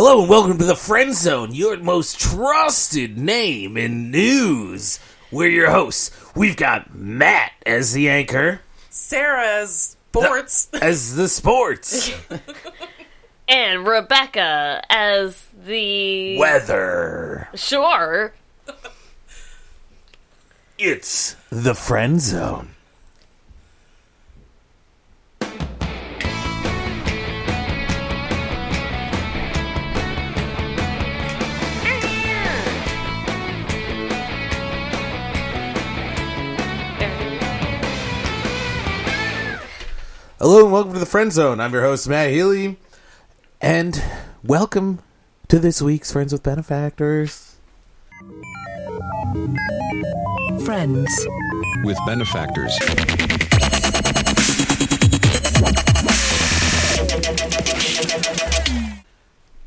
[0.00, 5.00] Hello and welcome to the Friend Zone, your most trusted name in news.
[5.32, 6.12] We're your hosts.
[6.36, 8.60] We've got Matt as the anchor,
[8.90, 10.68] Sarah's sports.
[10.80, 12.12] as the sports,
[13.48, 17.48] and Rebecca as the weather.
[17.56, 18.34] sure.
[20.78, 22.76] It's the Friend Zone.
[40.40, 41.58] Hello and welcome to the Friend Zone.
[41.58, 42.76] I'm your host Matt Healy,
[43.60, 44.00] and
[44.44, 45.00] welcome
[45.48, 47.56] to this week's Friends with Benefactors.
[50.64, 51.26] Friends.
[51.82, 52.72] with benefactors.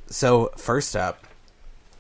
[0.08, 1.28] So first up,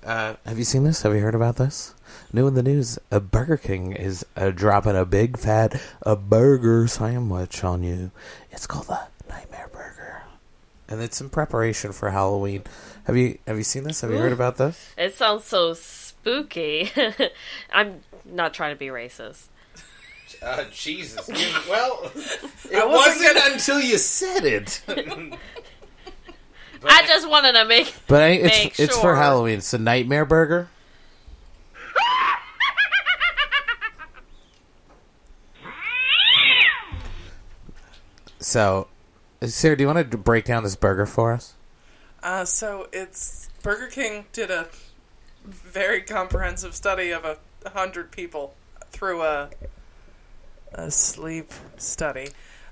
[0.05, 1.01] uh, have you seen this?
[1.01, 1.93] Have you heard about this?
[2.33, 6.87] New in the news: a Burger King is uh, dropping a big fat a burger
[6.87, 8.11] sandwich on you.
[8.51, 8.99] It's called the
[9.29, 10.23] Nightmare Burger,
[10.87, 12.63] and it's in preparation for Halloween.
[13.05, 14.01] Have you have you seen this?
[14.01, 14.93] Have you heard about this?
[14.97, 16.91] It sounds so spooky.
[17.73, 19.45] I'm not trying to be racist.
[20.41, 21.27] Uh, Jesus.
[21.69, 24.81] well, it I wasn't wasn't until you said it.
[26.83, 29.15] I just wanted to make But I, it's Make it's for.
[29.15, 29.59] Halloween.
[29.59, 30.67] It's a Nightmare Burger.
[38.51, 38.89] So,
[39.45, 41.53] Sarah, do you want to break down this burger for us?
[42.21, 44.67] Uh, so it's Burger King did a
[45.45, 47.37] very comprehensive study of a
[47.69, 48.53] hundred people
[48.87, 49.51] through a
[50.73, 52.31] a sleep study,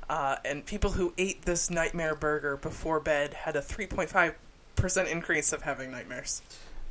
[0.10, 4.36] uh, and people who ate this nightmare burger before bed had a three point five
[4.76, 6.42] percent increase of having nightmares.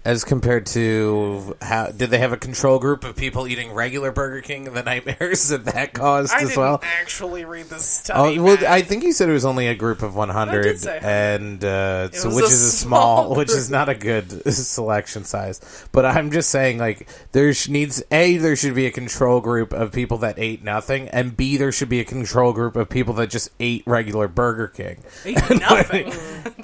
[0.08, 4.40] As compared to how did they have a control group of people eating regular Burger
[4.40, 6.80] King and the nightmares that that caused I as didn't well?
[6.82, 8.38] actually read this study.
[8.38, 10.62] Oh well, I think you said it was only a group of one I hundred,
[10.62, 13.94] did say and uh, so which a is a small, small which is not a
[13.94, 15.60] good selection size.
[15.92, 19.92] But I'm just saying, like, there needs a there should be a control group of
[19.92, 23.28] people that ate nothing, and b there should be a control group of people that
[23.28, 26.10] just ate regular Burger King, ate nothing.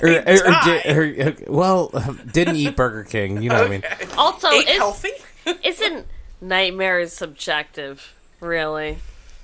[0.01, 1.89] or, or- or- or- well,
[2.33, 3.34] didn't eat Burger King.
[3.43, 3.83] You know what I mean?
[4.19, 5.11] also ate is, healthy.
[5.65, 6.07] isn't
[6.41, 8.99] nightmares subjective, really?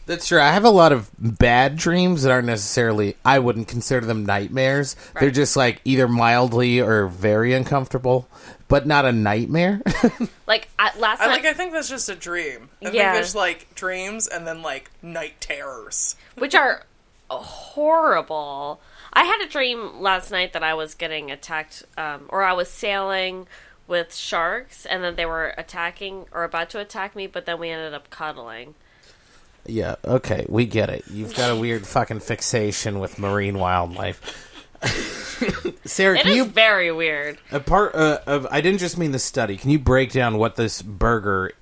[0.07, 0.41] That's true.
[0.41, 3.17] I have a lot of bad dreams that aren't necessarily.
[3.25, 4.97] I wouldn't consider them nightmares.
[5.21, 8.27] They're just like either mildly or very uncomfortable,
[8.67, 9.81] but not a nightmare.
[10.49, 11.45] Like I, last I night, like.
[11.45, 12.71] I think that's just a dream.
[12.81, 13.13] I think Yeah.
[13.15, 16.17] there's like dreams and then like night terrors.
[16.35, 16.83] which are
[17.31, 18.81] horrible.
[19.13, 22.69] I had a dream last night that I was getting attacked, um, or I was
[22.69, 23.47] sailing
[23.91, 27.69] with sharks, and then they were attacking or about to attack me, but then we
[27.69, 28.75] ended up cuddling.
[29.67, 29.97] yeah.
[30.05, 31.05] Okay, we get it.
[31.11, 34.47] You've got a weird fucking fixation with marine wildlife.
[35.85, 37.39] Sarah, It can is you very weird.
[37.53, 38.47] a part uh, of?
[38.51, 39.57] I didn't just mean the study.
[39.59, 41.53] Can you break down what this burger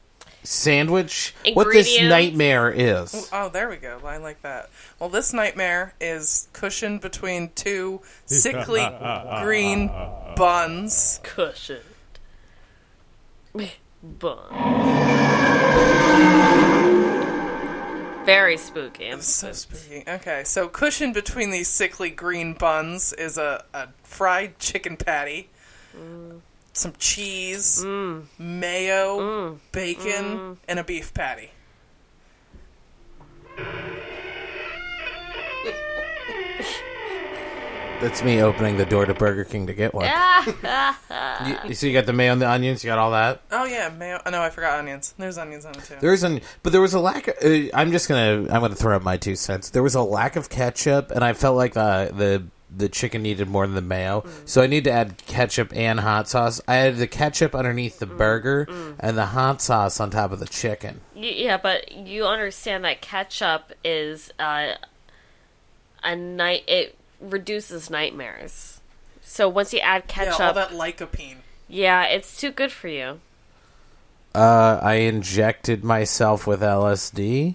[0.44, 2.10] sandwich, what this Ingredients.
[2.10, 3.28] nightmare is?
[3.32, 4.00] Oh, there we go.
[4.04, 4.70] I like that.
[5.00, 8.86] Well, this nightmare is cushioned between two sickly
[9.42, 9.88] green
[10.36, 11.20] buns.
[11.24, 11.82] Cushioned.
[14.02, 14.88] Bun.
[18.28, 19.08] Very spooky.
[19.08, 20.04] I'm So spooky.
[20.06, 25.48] Okay, so cushioned between these sickly green buns is a, a fried chicken patty,
[25.96, 26.40] mm.
[26.74, 28.24] some cheese, mm.
[28.38, 29.58] mayo, mm.
[29.72, 31.52] bacon, and a beef patty.
[38.00, 40.06] That's me opening the door to Burger King to get one.
[41.66, 42.84] You- so you got the mayo and the onions.
[42.84, 43.40] You got all that.
[43.50, 44.20] Oh yeah, mayo.
[44.24, 45.14] Oh, no, I forgot onions.
[45.18, 45.96] There's onions on it too.
[46.00, 47.26] There was an, but there was a lack.
[47.28, 49.70] Of, uh, I'm just gonna, I'm gonna throw up my two cents.
[49.70, 52.44] There was a lack of ketchup, and I felt like the the
[52.76, 56.28] the chicken needed more than the mayo, so I need to add ketchup and hot
[56.28, 56.60] sauce.
[56.68, 58.66] I added the ketchup underneath the burger
[59.00, 61.00] and the hot sauce on top of the chicken.
[61.16, 64.72] Y- Yeah, but you understand that ketchup is uh,
[66.04, 66.64] a night.
[66.68, 68.80] It reduces nightmares.
[69.22, 71.36] So once you add yeah, ketchup, all that lycopene.
[71.68, 73.20] yeah, it's too good for you.
[74.34, 77.54] Uh, I injected myself with LSD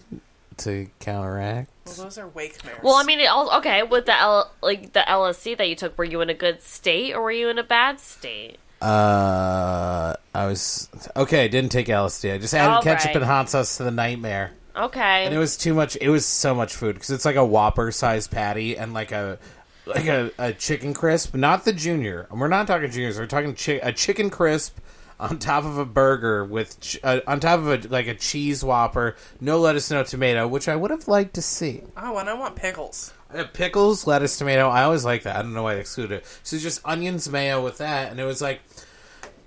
[0.58, 1.70] to counteract.
[1.86, 2.80] Well, those are wake mares.
[2.84, 5.98] Well, I mean, it all okay with the L, like the LSD that you took.
[5.98, 8.58] Were you in a good state or were you in a bad state?
[8.82, 11.46] Uh, I was okay.
[11.46, 12.34] I didn't take LSD.
[12.34, 13.16] I just added All ketchup right.
[13.18, 14.52] and hot sauce to the nightmare.
[14.76, 15.98] Okay, And it was too much.
[16.02, 19.38] It was so much food because it's like a Whopper sized patty and like a
[19.86, 22.28] like a, a chicken crisp, not the junior.
[22.32, 23.20] We're not talking juniors.
[23.20, 24.78] We're talking chi- a chicken crisp
[25.20, 28.64] on top of a burger with ch- uh, on top of a like a cheese
[28.64, 31.84] whopper, no lettuce, no tomato, which I would have liked to see.
[31.96, 33.14] Oh, and I want pickles.
[33.34, 34.70] Uh, pickles, lettuce, tomato.
[34.70, 35.36] I always like that.
[35.36, 36.40] I don't know why they excluded it.
[36.44, 38.62] So just onions, mayo with that, and it was like.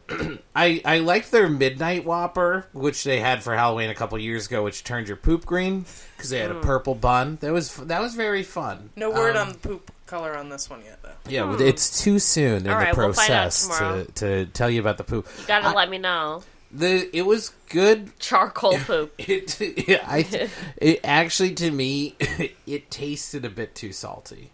[0.56, 4.62] I I liked their midnight Whopper, which they had for Halloween a couple years ago,
[4.62, 5.84] which turned your poop green
[6.16, 7.38] because they had a purple bun.
[7.40, 8.90] That was that was very fun.
[8.96, 11.10] No word Um, on the poop color on this one yet, though.
[11.28, 14.04] Yeah, but it's too soon in All the right, we'll find out process tomorrow.
[14.04, 15.26] to, to tell you about the poop.
[15.40, 16.42] You gotta I- let me know.
[16.72, 18.18] The it was good.
[18.18, 19.14] Charcoal poop.
[19.18, 19.56] It,
[20.04, 22.16] I, it actually to me
[22.66, 24.50] it tasted a bit too salty.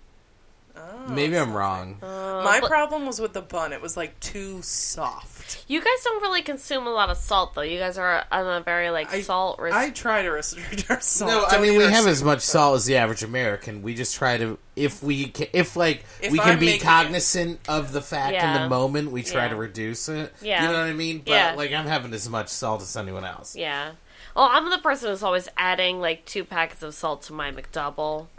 [1.08, 1.96] Maybe I'm wrong.
[2.00, 3.72] My but- problem was with the bun.
[3.72, 5.64] It was like too soft.
[5.69, 7.62] You guys don't really consume a lot of salt, though.
[7.62, 9.58] You guys are on a very like I, salt.
[9.60, 11.31] Res- I try to restrict our salt.
[11.31, 13.82] no, I mean we have as much salt as the average American.
[13.82, 16.81] We just try to if we can, if like If we can I'm be making
[16.82, 18.62] it- cognizant of the fact in Yeah.
[18.62, 19.49] the moment, we try Yeah.
[19.50, 20.32] to reduce it.
[20.40, 20.62] Yeah.
[20.62, 21.19] you know what I mean.
[21.19, 21.54] But Yeah.
[21.56, 23.54] like I'm having as much salt as anyone else.
[23.56, 23.93] yeah.
[24.34, 28.28] Well, I'm the person who's always adding like two packets of salt to my McDouble.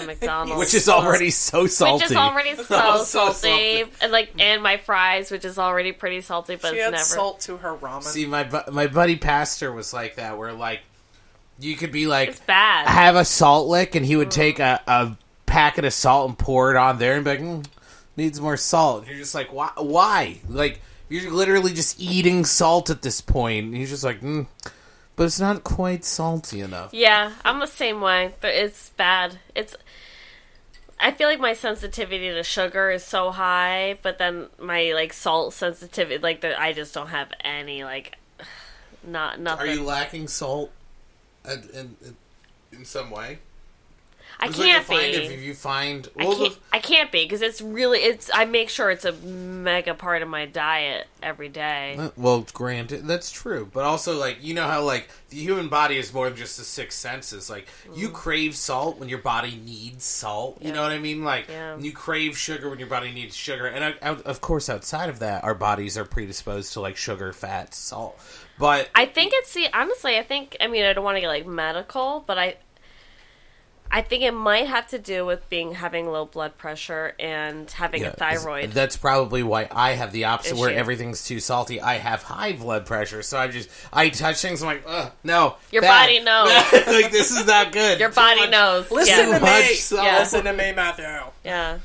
[0.00, 0.58] My McDonald's.
[0.58, 2.02] Which is already so salty.
[2.04, 3.80] Which is already so, Oh, so salty.
[3.80, 3.92] salty.
[4.02, 7.02] and like and my fries, which is already pretty salty, but She it's had never.
[7.04, 8.02] salt to her ramen.
[8.02, 10.80] See, my bu- my buddy pastor was like that, where like
[11.58, 12.86] you could be like It's bad.
[12.88, 15.16] have a salt lick, and he would take a, a
[15.46, 17.66] packet of salt and pour it on there, and be like, mm,
[18.16, 19.00] needs more salt.
[19.02, 19.70] And you're just like, why?
[19.76, 20.40] Why?
[20.48, 23.66] Like you're literally just eating salt at this point.
[23.66, 24.46] And he's just like, mm,
[25.16, 26.94] but it's not quite salty enough.
[26.94, 29.38] Yeah, I'm the same way, but it's bad.
[29.54, 29.76] It's.
[31.00, 35.54] I feel like my sensitivity to sugar is so high, but then my like salt
[35.54, 38.16] sensitivity, like the, I just don't have any like,
[39.04, 39.68] not nothing.
[39.68, 40.70] Are you lacking salt
[41.44, 42.16] in, in,
[42.72, 43.38] in some way?
[44.42, 45.18] I can't find be.
[45.18, 46.38] if you find I can't.
[46.38, 47.98] the- I can't be because it's really.
[48.00, 48.30] It's.
[48.32, 52.10] I make sure it's a mega part of my diet every day.
[52.16, 56.12] Well, granted, that's true, but also like you know how like the human body is
[56.14, 57.50] more than just the six senses.
[57.50, 60.58] Like you crave salt when your body needs salt.
[60.62, 60.74] You Mm.
[60.74, 61.22] Know what I mean?
[61.22, 61.76] Like Yeah.
[61.78, 65.44] you crave sugar when your body needs sugar, and out, of course, outside of that,
[65.44, 68.18] our bodies are predisposed to like sugar, fat, salt.
[68.58, 70.18] But I think it's the honestly.
[70.18, 70.56] I think.
[70.60, 72.56] I mean, I don't want to get like medical, but I.
[73.92, 78.02] I think it might have to do with being having low blood pressure and having
[78.02, 78.70] yeah, a thyroid.
[78.70, 81.80] That's probably why I have the opposite, where everything's too salty.
[81.80, 84.62] I have high blood pressure, so I just I touch things.
[84.62, 86.48] I'm like, Ugh, no, Your that- body knows.
[87.02, 87.98] like this is not good.
[87.98, 88.90] Your Too body much- knows.
[88.90, 89.38] Listen yeah.
[89.38, 90.04] to me.
[90.04, 90.18] Yeah.
[90.18, 91.04] Listen to me, Matthew.
[91.44, 91.78] yeah.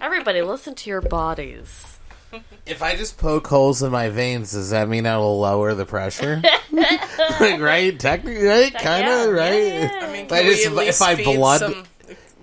[0.00, 1.93] Everybody, listen to your bodies.
[2.66, 5.84] If I just poke holes in my veins, does that mean I will lower the
[5.84, 6.40] pressure?
[6.72, 7.98] like, right?
[7.98, 8.72] Technically, right?
[8.72, 9.52] Kind Yeah, of, right?
[9.62, 10.06] yeah, yeah.
[10.06, 11.84] I mean, If can I we just- at if I blood- some,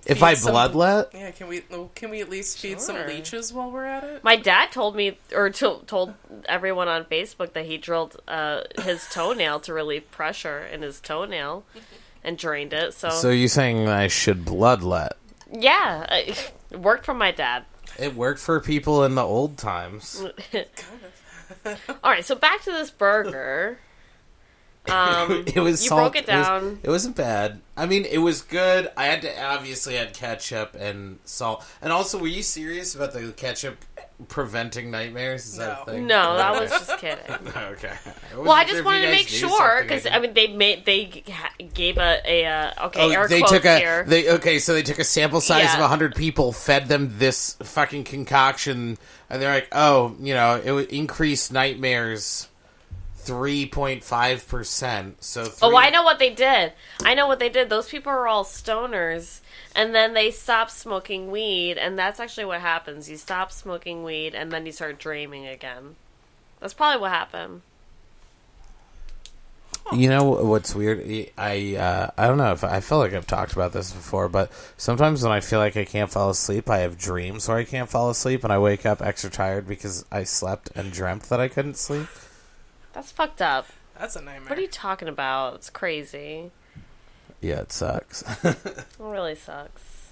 [0.06, 1.64] If I some- bloodlet, Yeah, can we
[1.96, 4.24] can we at least feed some leeches while we're at it?
[4.24, 6.14] My dad told me, or to, told
[6.48, 11.64] everyone on Facebook that he drilled uh, his toenail to relieve pressure in his toenail
[12.24, 12.94] and drained it.
[12.94, 15.12] So, so you're saying I should bloodlet?
[15.52, 17.66] yeah, it worked for my dad.
[18.00, 20.24] It worked for people in the old times.
[21.65, 23.80] All right, so back to this burger.
[24.89, 26.80] Um, it was you salt- broke it down.
[26.82, 27.62] It, was, not bad.
[27.77, 28.89] I mean, it was good.
[28.98, 31.63] I had to obviously had ketchup and salt.
[31.84, 33.77] And also, were you serious about the ketchup
[34.28, 35.46] preventing nightmares?
[35.46, 35.86] Is that a No.
[35.86, 36.08] thing?
[36.08, 37.25] no, that was just kidding.
[37.58, 37.94] okay.
[38.36, 41.24] Well, I just wanted to make sure because I mean they made they
[41.74, 44.04] gave a a uh, okay Oh, they took a here.
[44.08, 45.84] they okay, so they took a sample size Yeah.
[45.84, 48.98] of hundred people, fed them this fucking concoction,
[49.30, 52.48] and they're like, oh, you know, it would increase nightmares
[53.18, 55.24] three point five percent.
[55.24, 56.74] So three, Oh, I know what they did.
[57.04, 57.70] I know what they did.
[57.70, 59.42] Those people are all stoners,
[59.75, 63.10] and then they stop smoking weed, and that's actually what happens.
[63.10, 65.96] You stop smoking weed, and then you start dreaming again.
[66.60, 67.62] That's probably what happened.
[69.94, 71.01] You know what's weird?
[71.38, 74.51] I uh, I don't know if I feel like I've talked about this before, but
[74.78, 77.90] sometimes when I feel like I can't fall asleep, I have dreams where I can't
[77.90, 81.50] fall asleep, and I wake up extra tired because I slept and dreamt that I
[81.50, 82.08] couldn't sleep.
[82.94, 83.68] That's fucked up.
[84.00, 84.50] That's a nightmare.
[84.50, 85.56] What are you talking about?
[85.56, 86.51] It's crazy.
[87.41, 88.24] Yeah, it sucks.
[88.43, 90.12] It really sucks.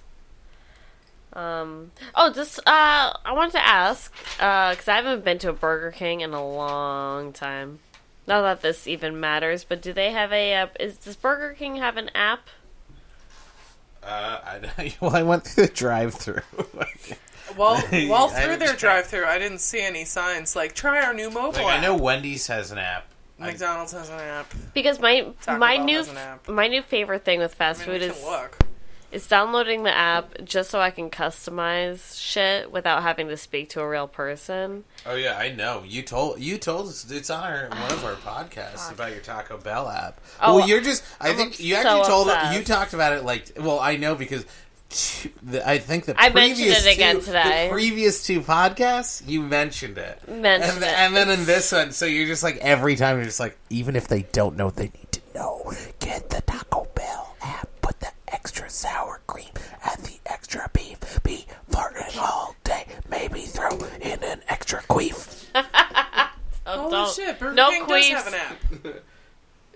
[1.31, 1.91] Um.
[2.15, 5.91] Oh, just uh, I wanted to ask uh, because I haven't been to a Burger
[5.91, 7.79] King in a long time.
[8.25, 10.55] Not that this even matters, but do they have a?
[10.55, 12.49] Uh, is does Burger King have an app?
[14.03, 14.39] uh,
[14.77, 16.41] I, well, I went through the drive-through.
[17.57, 21.31] Well, while I through their drive-through, I didn't see any signs like "Try our new
[21.31, 23.08] mobile." like I know Wendy's has an app.
[23.41, 24.53] I- McDonald's has an app.
[24.73, 26.47] Because my Taco my Bell new has an app.
[26.49, 28.57] my new favorite thing with fast I mean, food we is can look.
[29.11, 33.81] is downloading the app just so I can customize shit without having to speak to
[33.81, 34.83] a real person.
[35.05, 35.83] Oh yeah, I know.
[35.85, 39.57] You told you told us it's on our one of our podcasts about your Taco
[39.57, 40.19] Bell app.
[40.41, 41.03] Oh, well, you're just.
[41.19, 42.57] I I'm think you so actually told obsessed.
[42.59, 43.51] you talked about it like.
[43.59, 44.45] Well, I know because.
[44.89, 47.67] Two- the- I think the I mentioned previous it again two, today.
[47.67, 50.93] The previous two podcasts, you mentioned it, Mentioned and, it.
[50.97, 53.95] and then in this one, so you're just like every time you're just like, even
[53.95, 57.99] if they don't know what they need to know, get the Taco Bell app, put
[57.99, 59.49] the extra sour cream
[59.89, 63.69] and the extra beef, be farting all day, maybe throw
[64.01, 65.45] in an extra queef.
[65.55, 66.31] Oh,
[66.65, 68.09] Holy don't- shit, Burger no King queefs.
[68.11, 68.39] does have an
[68.87, 68.95] app.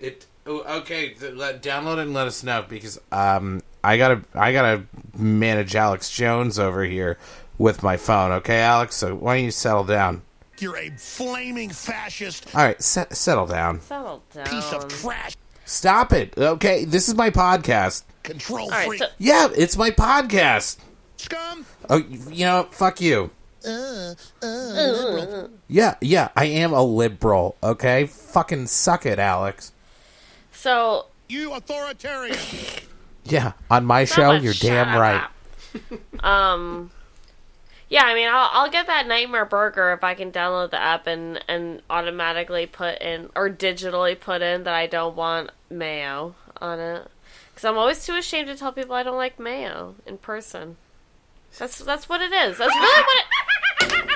[0.00, 1.10] It oh, okay.
[1.10, 4.84] th- Let, download it and let us know because um I gotta I gotta
[5.16, 7.18] manage Alex Jones over here
[7.58, 8.32] with my phone.
[8.32, 8.96] Okay, Alex.
[8.96, 10.22] So why don't you settle down?
[10.58, 13.80] You're a flaming fascist All right, se- settle down.
[13.80, 14.46] Settle down.
[14.46, 16.34] piece of trash, Stop it.
[16.38, 18.04] Okay, this is my podcast.
[18.22, 20.76] control All right, freak, so Yeah, it's my podcast.
[21.16, 21.66] scum.
[21.90, 21.96] Oh,
[22.30, 23.30] you know, fuck you.
[23.66, 27.56] Uh, uh, yeah, yeah, I am a liberal.
[27.62, 29.72] Okay, fucking suck it, Alex.
[30.52, 32.36] so You authoritarian.
[33.24, 35.26] Yeah, on my show, you're damn right.
[36.20, 36.90] um,
[37.88, 41.06] yeah, I mean, I'll, I'll get that Nightmare Burger if I can download the app
[41.06, 46.80] and and automatically put in or digitally put in that I don't want mayo on
[46.80, 47.08] it.
[47.50, 50.76] Because I'm always too ashamed to tell people I don't like mayo in person.
[51.58, 52.58] That's that's what it is.
[52.58, 54.08] That's really what it.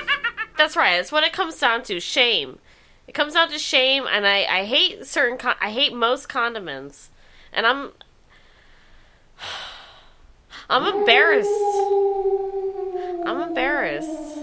[0.57, 0.97] That's right.
[0.97, 1.99] That's what it comes down to.
[1.99, 2.59] Shame.
[3.07, 5.37] It comes down to shame, and I I hate certain.
[5.37, 7.11] Con- I hate most condiments,
[7.53, 7.91] and I'm
[10.69, 11.49] I'm embarrassed.
[13.25, 14.35] I'm embarrassed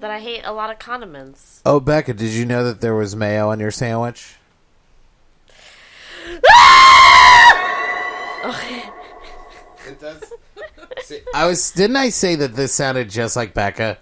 [0.00, 1.60] that I hate a lot of condiments.
[1.64, 4.36] Oh, Becca, did you know that there was mayo on your sandwich?
[8.44, 8.82] Okay.
[9.86, 10.32] It does.
[11.02, 11.70] See, I was.
[11.70, 13.98] Didn't I say that this sounded just like Becca?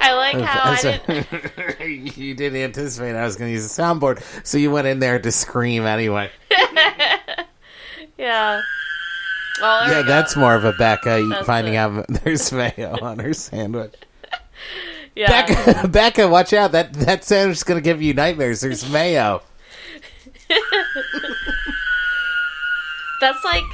[0.00, 2.16] I like how I didn't.
[2.16, 5.18] you didn't anticipate I was going to use a soundboard, so you went in there
[5.18, 6.30] to scream anyway.
[8.18, 8.62] Yeah.
[9.60, 11.76] Well, yeah, that's more of a Becca That's finding it.
[11.78, 13.94] out there's mayo on her sandwich.
[15.14, 15.46] yeah.
[15.46, 16.72] Becca, Becca, watch out!
[16.72, 18.60] That that sandwich is going to give you nightmares.
[18.60, 19.42] There's mayo.
[23.20, 23.64] That's like,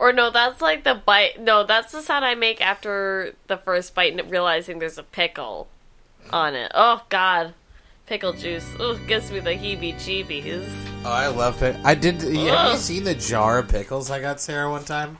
[0.00, 1.38] or no, that's like the bite.
[1.38, 5.68] No, that's the sound I make after the first bite and realizing there's a pickle
[6.32, 6.72] on it.
[6.74, 7.52] Oh God,
[8.06, 8.66] pickle juice.
[8.80, 10.66] Ooh, gives me the heebie-jeebies.
[11.04, 11.76] Oh, I love it.
[11.84, 12.22] I did.
[12.22, 15.18] Yeah, have you seen the jar of pickles I got Sarah one time?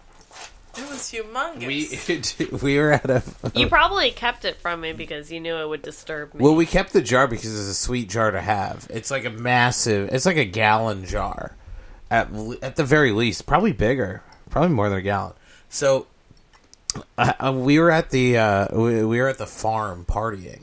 [0.78, 1.66] It was humongous.
[1.66, 3.22] We we were at a
[3.54, 6.42] You probably kept it from me because you knew it would disturb me.
[6.42, 8.86] well, we kept the jar because it's a sweet jar to have.
[8.88, 10.08] It's like a massive.
[10.10, 11.54] It's like a gallon jar,
[12.10, 12.28] at
[12.62, 15.32] at the very least, probably bigger, probably more than a gallon.
[15.68, 16.06] So,
[17.16, 20.62] uh, we were at the uh, we, we were at the farm partying,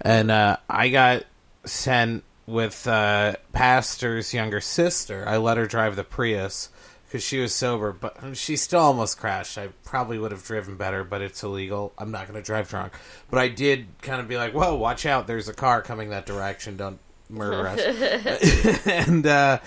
[0.00, 1.24] and uh, I got
[1.64, 5.24] sent with uh, pastor's younger sister.
[5.26, 6.68] I let her drive the Prius
[7.06, 9.58] because she was sober, but she still almost crashed.
[9.58, 11.92] I probably would have driven better, but it's illegal.
[11.98, 12.94] I'm not going to drive drunk.
[13.30, 15.26] But I did kind of be like, "Whoa, watch out!
[15.26, 16.76] There's a car coming that direction.
[16.76, 16.98] Don't
[17.28, 17.80] murder us."
[18.86, 19.58] and uh,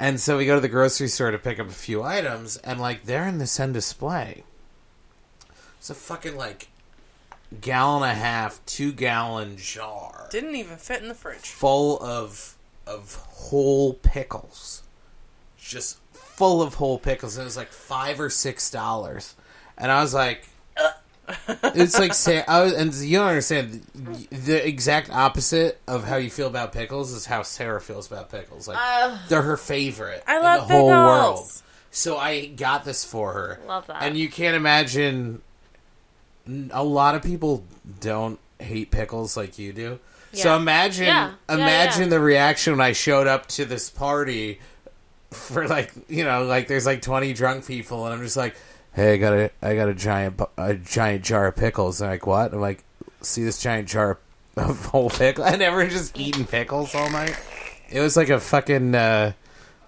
[0.00, 2.80] and so we go to the grocery store to pick up a few items, and
[2.80, 4.42] like they're in this end display.
[5.78, 6.68] It's a fucking like
[7.60, 11.40] gallon and a half, two gallon jar Didn't even fit in the fridge.
[11.40, 14.82] full of of whole pickles,
[15.58, 17.36] just full of whole pickles.
[17.36, 19.34] And it was like five or six dollars,
[19.76, 20.48] and I was like,
[21.62, 23.82] it's like say I was, and you don't understand
[24.30, 28.66] the exact opposite of how you feel about pickles is how Sarah feels about pickles.
[28.68, 30.22] Like uh, they're her favorite.
[30.26, 31.06] I in love the whole pickles.
[31.06, 31.62] world.
[31.92, 33.60] So I got this for her.
[33.66, 34.02] Love that.
[34.02, 35.42] And you can't imagine.
[36.72, 37.64] a lot of people
[38.00, 39.98] don't hate pickles like you do.
[40.32, 40.56] So Yeah.
[40.56, 41.32] imagine, Yeah.
[41.48, 42.08] Yeah, imagine yeah.
[42.08, 44.60] the reaction when I showed up to this party
[45.32, 48.54] for like you know like there's like 20 drunk people and I'm just like,
[48.94, 52.00] hey, I got a I got a giant a giant jar of pickles.
[52.00, 52.52] And like what?
[52.52, 52.84] I'm like,
[53.20, 54.18] see this giant jar
[54.56, 57.38] of whole pickle, and everyone's just eating pickles all night.
[57.90, 59.32] It was like a fucking uh,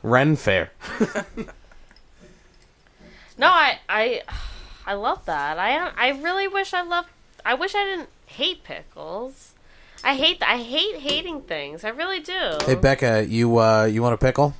[0.02, 0.72] Ren fair.
[3.38, 4.22] No, I, I,
[4.86, 5.58] I love that.
[5.58, 7.08] I, I really wish I loved.
[7.44, 9.54] I wish I didn't hate pickles.
[10.04, 10.42] I hate.
[10.42, 11.82] I hate hating things.
[11.82, 12.58] I really do.
[12.64, 14.54] Hey Becca, you uh, you want a pickle?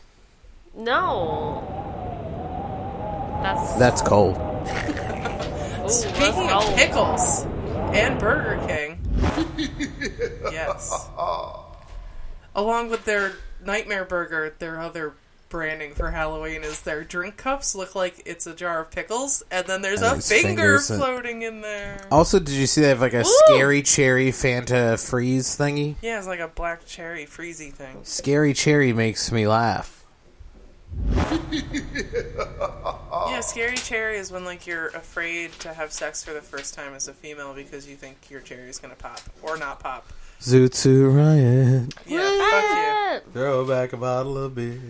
[0.75, 2.12] no.
[3.43, 4.37] That's That's cold.
[4.37, 6.75] ooh, Speaking let's of go.
[6.77, 7.45] pickles
[7.95, 8.99] and Burger King,
[10.53, 11.09] yes,
[12.55, 13.33] along with their
[13.65, 15.15] Nightmare Burger, their other
[15.49, 19.67] branding for Halloween is their drink cups look like it's a jar of pickles, and
[19.67, 22.07] then there's And a finger floating in there.
[22.11, 23.41] Also, did you see they have like a Ooh.
[23.47, 25.97] scary cherry Fanta freeze thingy?
[26.01, 27.99] Yeah, it's like a black cherry freezy thing.
[28.05, 30.01] Scary cherry makes me laugh.
[33.29, 36.95] Yeah, scary cherry is when like you're afraid to have sex for the first time
[36.95, 40.07] as a female because you think your cherry is gonna pop or not pop.
[40.41, 41.95] Zoot Suit Riot.
[42.07, 43.33] Yeah, fuck you.
[43.33, 44.81] Throw back a bottle of beer.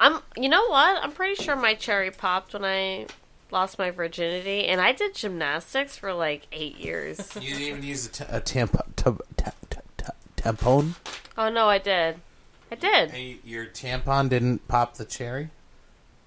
[0.00, 0.20] I'm.
[0.36, 1.02] You know what?
[1.02, 3.06] I'm pretty sure my cherry popped when I
[3.50, 7.34] lost my virginity, and I did gymnastics for like eight years.
[7.36, 10.04] You didn't even use a, t- a tamp- t- t- t- t-
[10.36, 10.94] tampon?
[11.36, 12.20] oh no, I did.
[12.70, 13.10] I did.
[13.10, 15.50] Hey, your tampon didn't pop the cherry?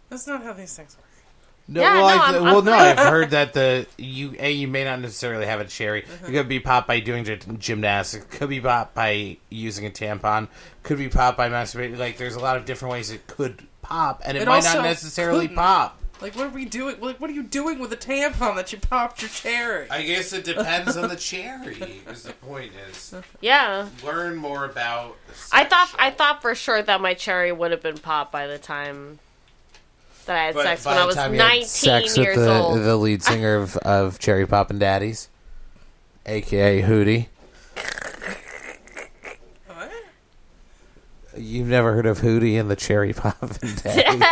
[0.09, 1.05] That's not how these things work.
[1.67, 4.51] No, Yeah, well, no, I, I'm- well, I'm- no, I've heard that the you a
[4.51, 6.01] you may not necessarily have a cherry.
[6.01, 6.25] Mm-hmm.
[6.25, 8.25] It could be popped by doing gy- gymnastics.
[8.37, 10.47] Could be popped by using a tampon.
[10.83, 11.97] Could be popped by masturbating.
[11.97, 14.79] Like, there's a lot of different ways it could pop, and it, It might also
[14.79, 15.55] not necessarily couldn't.
[15.57, 16.00] pop.
[16.21, 16.97] Like, what are we doing?
[17.01, 19.89] Like, what are you doing with a tampon that you popped your cherry?
[19.89, 22.01] I guess it depends on the cherry.
[22.07, 23.87] Is the point is Yeah.
[24.05, 25.17] learn more about.
[25.51, 25.89] I thought.
[25.97, 29.17] I thought for sure that my cherry would have been popped by the time
[30.27, 32.45] that I had But sex when I was time you had 19 sex years with
[32.45, 32.79] the, old.
[32.83, 35.27] the lead singer of, of Cherry Poppin' Daddies,
[36.27, 37.25] aka Hootie.
[39.65, 39.91] What?
[41.35, 44.23] You've never heard of Hootie and the Cherry Poppin' Daddies?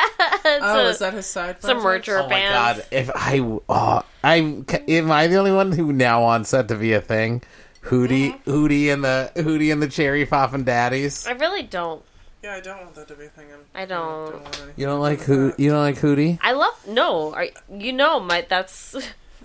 [0.60, 1.84] It's Oh, a- is that his side it's a project?
[1.84, 2.54] merger oh my band.
[2.78, 2.86] god!
[2.92, 3.40] If I,
[3.70, 7.42] oh, I'm, am I the only one who now wants that to be a thing?
[7.84, 8.52] Hootie, Mm-hmm.
[8.52, 11.26] Hootie and the Hootie and the Cherry Poppin' Daddies.
[11.28, 12.04] I really don't.
[12.44, 13.48] Yeah, I don't want that to be a thing.
[13.54, 14.34] I'm, I don't.
[14.34, 15.60] want anything You don't like do with Hoot?
[15.60, 16.40] You don't like Hootie?
[16.42, 17.34] I love no.
[17.34, 18.96] Are, you know my that's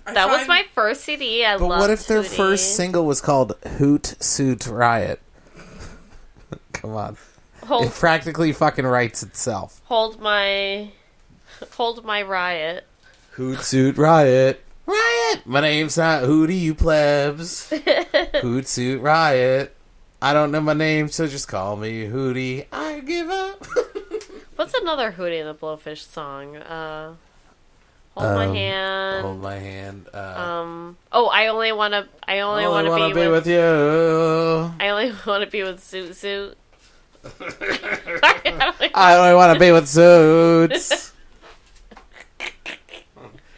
[0.06, 1.44] I that was my first CD.
[1.44, 2.36] I But loved what if their Hootie.
[2.36, 5.20] first single was called Hoot Suit Riot?
[6.72, 7.16] Come on,
[7.62, 9.80] it practically fucking writes itself.
[9.84, 10.90] hold my
[11.72, 12.84] hold my riot?
[13.32, 14.62] Hoot Suit Riot.
[14.86, 15.46] Riot!
[15.46, 17.72] My name's not Hootie, you plebs.
[18.42, 19.74] Hoot Suit Riot.
[20.22, 22.66] I don't know my name, so just call me Hootie.
[22.72, 23.66] I give up.
[24.56, 26.56] What's another Hootie and the Blowfish song?
[26.56, 27.14] Uh,
[28.16, 29.22] hold my Um, hand.
[29.24, 30.06] Hold my hand.
[30.14, 30.96] Uh, um.
[31.10, 32.06] Oh, I only want to.
[32.26, 33.44] I only I want to wanna be, be with.
[33.44, 33.60] with you.
[33.60, 36.56] I only want to be with Suit Suit.
[38.94, 41.12] I only want to be with suits.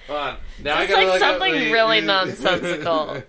[0.08, 0.36] Hold on.
[0.62, 3.22] Now It's like something really nonsensical.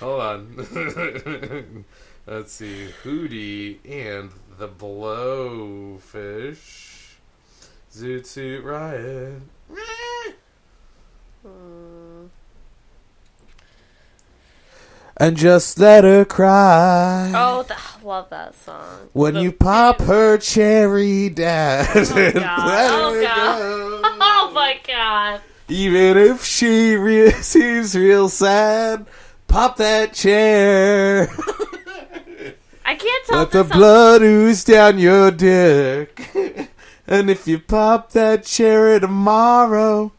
[0.00, 1.84] Hold on.
[2.26, 2.88] Let's see.
[3.02, 6.14] Hootie and the Blowfish.
[7.92, 9.42] Zoot Suit Riot.
[15.16, 17.30] And just let her cry.
[17.34, 19.08] Oh, th- love that song.
[19.12, 21.86] When The- you pop her cherry down.
[21.94, 22.36] Oh, let
[22.90, 23.58] Oh, her God.
[23.58, 24.00] go.
[24.26, 25.40] Oh my god.
[25.68, 29.06] Even if she re- seems real sad,
[29.48, 31.28] pop that chair.
[32.84, 36.28] I can't tell Let the song- blood ooze down your dick.
[37.06, 40.12] and if you pop that cherry tomorrow,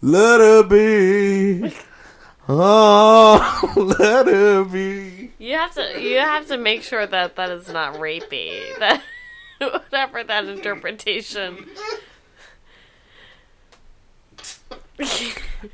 [0.00, 1.72] let her be.
[2.48, 5.30] Oh, let her be.
[5.38, 8.60] You have to you have to make sure that that is not rapey.
[9.60, 11.66] That whatever that interpretation.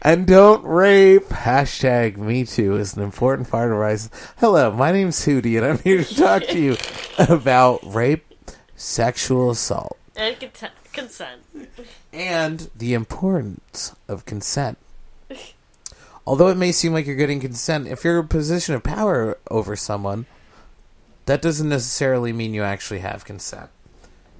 [0.02, 1.24] And don't rape.
[1.28, 4.09] Hashtag me too is an important part of Rise.
[4.38, 6.76] Hello, my name's Hootie, and I'm here to talk to you
[7.18, 8.24] about rape,
[8.76, 10.37] sexual assault, and
[10.92, 11.42] consent.
[12.12, 14.78] and the importance of consent.
[16.26, 19.38] Although it may seem like you're getting consent, if you're in a position of power
[19.50, 20.26] over someone,
[21.26, 23.70] that doesn't necessarily mean you actually have consent.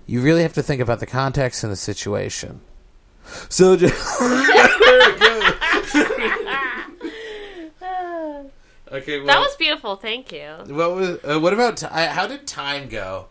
[0.07, 2.61] You really have to think about the context and the situation.
[3.49, 3.95] So just
[8.93, 9.19] okay.
[9.19, 9.97] Well, That was beautiful.
[9.97, 10.49] Thank you.
[10.69, 13.27] what was uh, what about ti how did time go?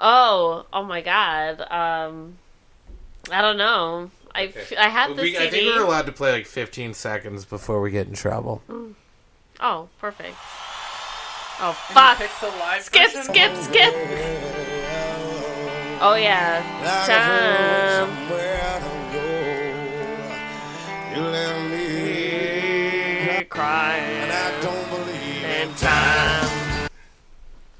[0.00, 1.60] Oh, oh my god.
[1.70, 2.38] Um,
[3.32, 4.10] I don't know.
[4.34, 4.76] I Okay.
[4.76, 7.90] I had the We- I think we're allowed to play like 15 seconds before we
[7.90, 8.62] get in trouble.
[9.60, 10.36] Oh, perfect.
[11.60, 12.18] Oh You fuck!
[12.18, 13.22] Pick the live Skip, version?
[13.24, 13.94] skip, skip.
[16.00, 16.62] Oh yeah,
[17.06, 18.08] time.
[23.48, 24.30] Crying
[25.60, 26.88] in time.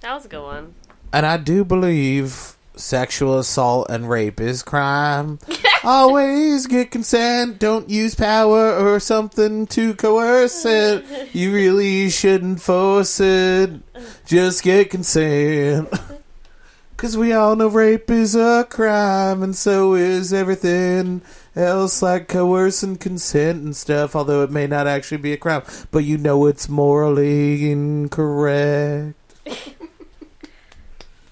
[0.01, 0.75] That was a good one.
[1.13, 5.39] And I do believe sexual assault and rape is crime.
[5.85, 7.59] Always get consent.
[7.59, 11.05] Don't use power or something to coerce it.
[11.35, 13.81] You really shouldn't force it.
[14.27, 15.89] Just get consent.
[16.99, 21.23] Cause we all know rape is a crime, and so is everything
[21.55, 24.17] else, like coercing consent, and stuff.
[24.17, 25.63] Although it may not actually be a crime,
[25.93, 29.15] but you know it's morally incorrect.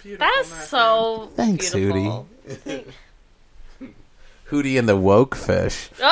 [0.06, 0.24] Beautiful.
[0.26, 0.66] That is Matthew.
[0.68, 2.28] so Thanks, beautiful.
[4.50, 5.90] Hootie and the woke fish.
[6.00, 6.04] Oh,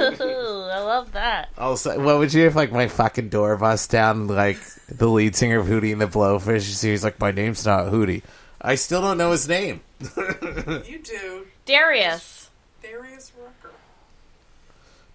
[0.74, 1.50] I love that.
[1.56, 4.26] Also, what would you if like my fucking door bust down?
[4.26, 6.82] Like the lead singer of Hootie and the Blowfish.
[6.82, 8.22] He's like, my name's not Hootie.
[8.60, 9.80] I still don't know his name.
[10.10, 11.46] You do.
[11.66, 11.66] Darius.
[11.66, 12.39] Darius Rucker.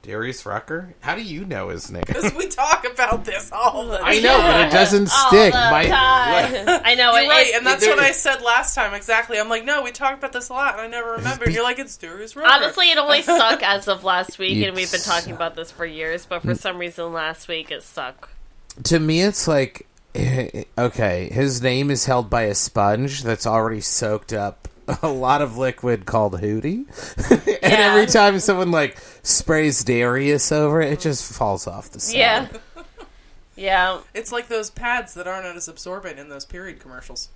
[0.05, 0.93] Darius Rucker.
[1.01, 2.03] How do you know his name?
[2.05, 4.05] Because we talk about this all the time.
[4.07, 5.51] I know, but it doesn't All stick.
[5.53, 6.81] the My time.
[6.85, 8.93] I know You're it, right, it- and that's what I said last time.
[8.93, 9.39] Exactly.
[9.39, 11.53] I'm like, no, we talked about this a lot, and I never remembered.
[11.53, 12.49] You're like, it's Darius Rucker.
[12.51, 15.71] honestly, it only stuck as of last week, and we've been It's- talking about this
[15.71, 16.25] for years.
[16.25, 16.49] But Mm.
[16.49, 18.29] for some reason, last week it stuck.
[18.83, 21.29] to me, it's like eh, okay.
[21.31, 24.67] His name is held by a sponge that's already soaked up
[25.01, 26.85] a lot of liquid called Hootie,
[27.63, 32.15] and every time someone like sprays Darius over it, it just falls off the side.
[32.15, 32.47] Yeah,
[33.55, 33.99] yeah.
[34.13, 37.29] It's like those pads that aren't as absorbent in those period commercials.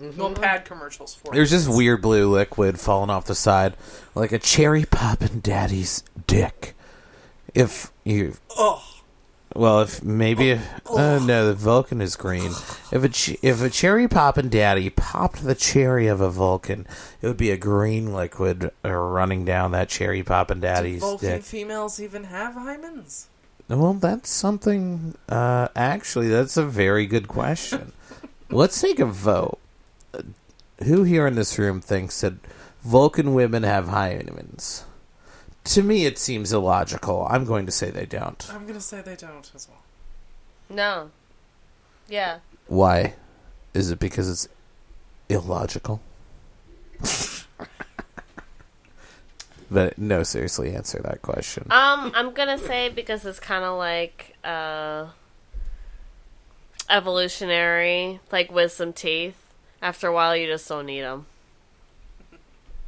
[0.00, 0.20] Mm-hmm.
[0.20, 3.76] Well, pad commercials for There's just weird blue liquid falling off the side,
[4.14, 6.74] like a cherry poppin' daddy's dick.
[7.54, 8.82] If you, Oh,
[9.54, 12.52] well, if maybe, if, uh, no, the Vulcan is green.
[12.92, 16.86] If a ch- if a cherry poppin' daddy popped the cherry of a Vulcan,
[17.22, 21.28] it would be a green liquid uh, running down that cherry poppin' do daddy's Vulcan
[21.30, 21.42] dick.
[21.42, 23.26] females even have hymens?
[23.68, 25.14] Well, that's something.
[25.28, 27.92] Uh, actually, that's a very good question.
[28.50, 29.58] Let's take a vote.
[30.84, 32.34] Who here in this room thinks that
[32.82, 34.82] Vulcan women have hymens?
[35.64, 37.26] To me, it seems illogical.
[37.30, 38.46] I'm going to say they don't.
[38.52, 39.82] I'm gonna say they don't as well.
[40.68, 41.10] No.
[42.08, 42.40] Yeah.
[42.66, 43.14] Why?
[43.72, 44.48] Is it because it's
[45.28, 46.00] illogical?
[49.70, 51.64] but no, seriously, answer that question.
[51.70, 55.06] Um, I'm gonna say because it's kind of like uh,
[56.90, 59.40] evolutionary, like wisdom teeth.
[59.80, 61.26] After a while, you just don't need them.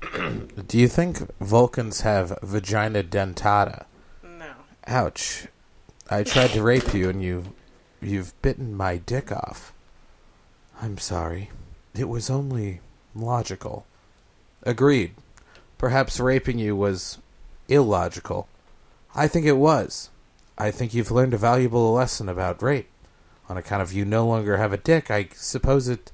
[0.67, 3.87] Do you think Vulcans have vagina dentata?
[4.23, 4.51] No.
[4.87, 5.47] Ouch.
[6.11, 7.55] I tried to rape you and you
[8.01, 9.73] you've bitten my dick off.
[10.81, 11.51] I'm sorry.
[11.95, 12.81] It was only
[13.15, 13.87] logical.
[14.63, 15.15] Agreed.
[15.79, 17.19] Perhaps raping you was
[17.69, 18.49] illogical.
[19.15, 20.11] I think it was.
[20.59, 22.89] I think you've learned a valuable lesson about rape.
[23.49, 26.11] On account of you no longer have a dick, I suppose it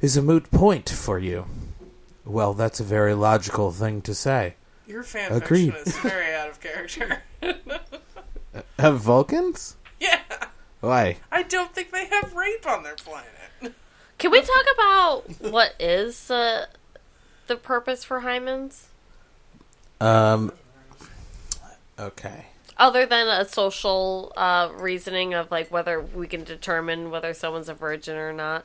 [0.00, 1.46] is a moot point for you.
[2.24, 4.54] Well, that's a very logical thing to say.
[4.86, 5.74] Your fan Agreed.
[5.74, 7.22] fiction is very out of character.
[8.78, 9.76] Have Vulcans?
[10.00, 10.20] yeah.
[10.80, 11.16] Why?
[11.32, 13.74] I don't think they have rape on their planet.
[14.18, 16.68] Can we talk about what is the
[17.46, 18.84] the purpose for hymens,
[20.00, 20.52] Um.
[21.98, 22.46] Okay.
[22.76, 27.74] other than a social uh, reasoning of like whether we can determine whether someone's a
[27.74, 28.64] virgin or not?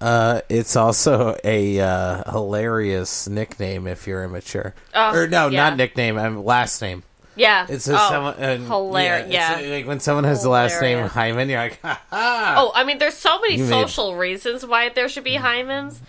[0.00, 4.74] Uh, it's also a uh, hilarious nickname if you're immature.
[4.94, 5.70] Oh, or no, yeah.
[5.70, 6.18] not nickname.
[6.18, 7.02] I'm last name.
[7.34, 8.34] Yeah, It's a oh, someone.
[8.34, 9.30] Uh, hilarious.
[9.32, 11.12] Yeah, uh, like when someone has the last name Hilarious.
[11.12, 12.54] Hyman, you're like, ha ha.
[12.58, 16.00] Oh, I mean, there's so many You made- social reasons why there should be hymens,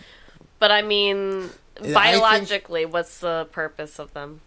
[0.60, 4.42] but I mean, think- biologically, what's the purpose of them?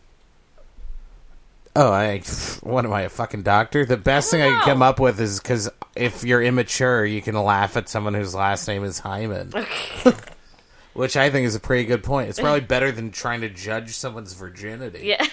[1.78, 2.20] Oh, I.
[2.62, 3.84] What am I, a fucking doctor?
[3.84, 4.64] The best thing I can know.
[4.64, 8.66] come up with is because if you're immature, you can laugh at someone whose last
[8.66, 9.52] name is Hyman.
[10.94, 12.30] Which I think is a pretty good point.
[12.30, 15.00] It's probably better than trying to judge someone's virginity.
[15.04, 15.26] Yeah.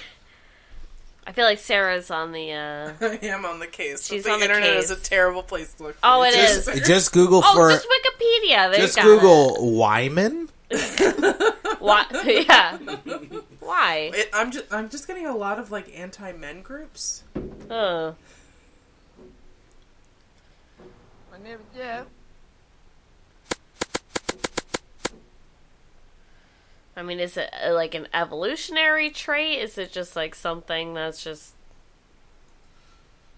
[1.26, 2.52] I feel like Sarah's on the.
[2.52, 4.06] uh I am on the case.
[4.06, 4.90] She's the on the internet case.
[4.90, 5.94] is a terrible place to look.
[5.94, 6.82] For Oh, these it things.
[6.82, 6.88] is.
[6.88, 7.70] Just Google Oh, for.
[7.72, 8.70] just Wikipedia.
[8.72, 10.50] They Just got Google Wyman.
[10.74, 11.56] It.
[11.80, 12.06] Why?
[12.24, 12.78] yeah.
[13.60, 14.12] Why?
[14.14, 17.24] It, I'm just I'm just getting a lot of like anti men groups.
[17.70, 18.14] Uh.
[21.32, 22.06] My name is Jeff.
[26.96, 29.60] I mean, is it uh, like an evolutionary trait?
[29.60, 31.54] Is it just like something that's just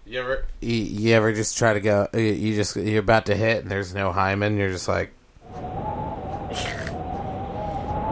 [0.04, 0.44] You ever?
[0.60, 2.06] You, you ever just try to go?
[2.12, 4.58] You, you just you're about to hit, and there's no hymen.
[4.58, 5.12] You're just like,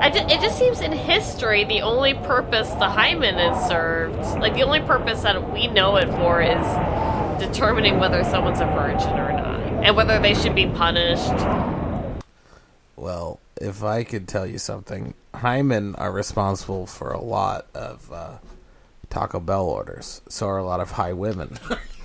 [0.05, 4.53] I ju- it just seems in history the only purpose the hymen is served, like
[4.53, 9.33] the only purpose that we know it for is determining whether someone's a virgin or
[9.33, 11.33] not, and whether they should be punished.
[12.97, 18.33] well, if I could tell you something, hymen are responsible for a lot of uh,
[19.09, 20.21] Taco Bell orders.
[20.29, 21.59] So are a lot of high women.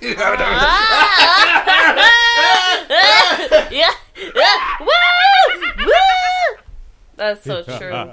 [3.70, 5.59] yeah, yeah, woo!
[7.20, 7.90] That's so true.
[7.92, 8.06] oh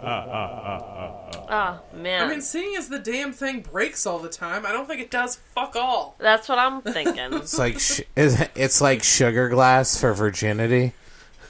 [1.94, 5.00] man, I mean, seeing as the damn thing breaks all the time, I don't think
[5.00, 6.16] it does fuck all.
[6.20, 7.32] that's what I'm thinking.
[7.36, 10.92] It's like sh- it's it's like sugar glass for virginity.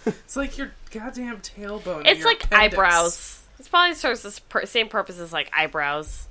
[0.06, 2.04] It's like your goddamn tailbone.
[2.06, 2.74] it's your like appendix.
[2.76, 3.44] eyebrows.
[3.60, 6.28] It probably serves the pur- same purpose as like eyebrows.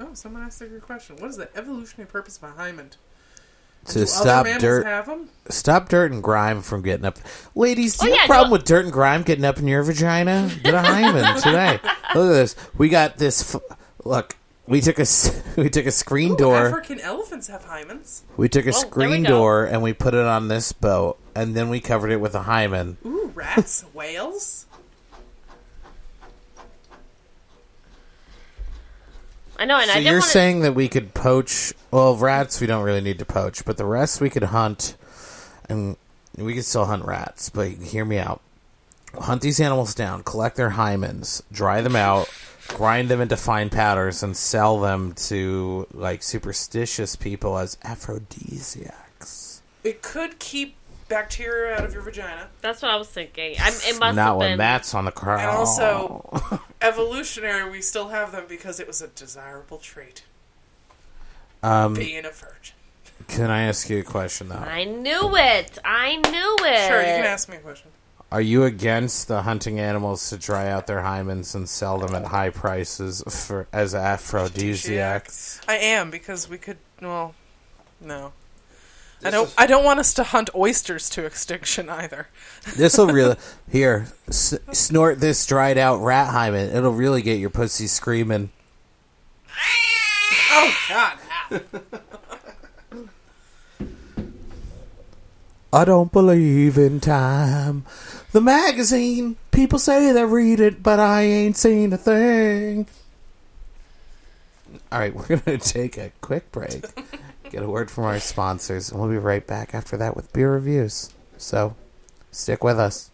[0.00, 1.16] Oh, someone asked a good question.
[1.16, 2.92] What is the evolutionary purpose of a hymen?
[3.86, 5.28] To Do stop dirt, have them?
[5.50, 7.18] stop dirt and grime from getting up.
[7.54, 9.68] Ladies, do Oh, you have a problem no- with dirt and grime getting up in
[9.68, 10.50] your vagina?
[10.62, 11.78] Get a hymen today.
[12.14, 12.56] Look at this.
[12.78, 13.54] We got this.
[13.54, 13.60] F-
[14.04, 15.04] look, we took a
[15.60, 16.66] we took a screen Ooh, door.
[16.68, 18.22] African elephants have hymens.
[18.36, 21.68] We took a Well, screen door and we put it on this boat, and then
[21.68, 22.96] we covered it with a hymen.
[23.04, 24.63] Ooh, rats, whales.
[29.58, 31.72] I know, and I So didn't you're want saying that we could poach?
[31.90, 34.96] Well, rats we don't really need to poach, but the rest we could hunt,
[35.68, 35.96] and
[36.36, 37.50] we could still hunt rats.
[37.50, 38.40] But hear me out:
[39.18, 42.28] hunt these animals down, collect their hymens, dry them out,
[42.68, 49.62] grind them into fine powders, and sell them to like superstitious people as aphrodisiacs.
[49.84, 50.76] It could keep
[51.08, 52.48] bacteria out of your vagina.
[52.60, 53.56] That's what I was thinking.
[53.60, 54.58] I'm, it must Not have when been.
[54.58, 55.40] Matt's on the crowd.
[55.40, 60.22] And also, evolutionary, we still have them because it was a desirable trait.
[61.62, 62.74] um, Being a virgin.
[63.28, 64.56] can I ask you a question though?
[64.56, 65.78] I knew it.
[65.84, 66.88] I knew it.
[66.88, 67.90] Sure, you can ask me a question.
[68.32, 72.24] Are you against the hunting animals to dry out their hymens and sell them at
[72.24, 75.60] high prices for as aphrodisiacs?
[75.68, 76.78] I am because we could.
[77.00, 77.34] Well,
[78.00, 78.32] no.
[79.24, 79.54] I don't.
[79.56, 82.28] I don't want us to hunt oysters to extinction either.
[82.76, 83.36] This will really
[83.70, 86.74] here s- snort this dried out rat hymen.
[86.74, 88.50] It'll really get your pussy screaming.
[90.50, 91.18] Oh God!
[95.72, 97.84] I don't believe in time.
[98.32, 102.86] The magazine, people say they read it, but I ain't seen a thing.
[104.92, 106.84] All right, we're going to take a quick break,
[107.54, 110.52] get a word from our sponsors, and we'll be right back after that with beer
[110.52, 111.14] reviews.
[111.38, 111.76] So,
[112.32, 113.10] stick with us.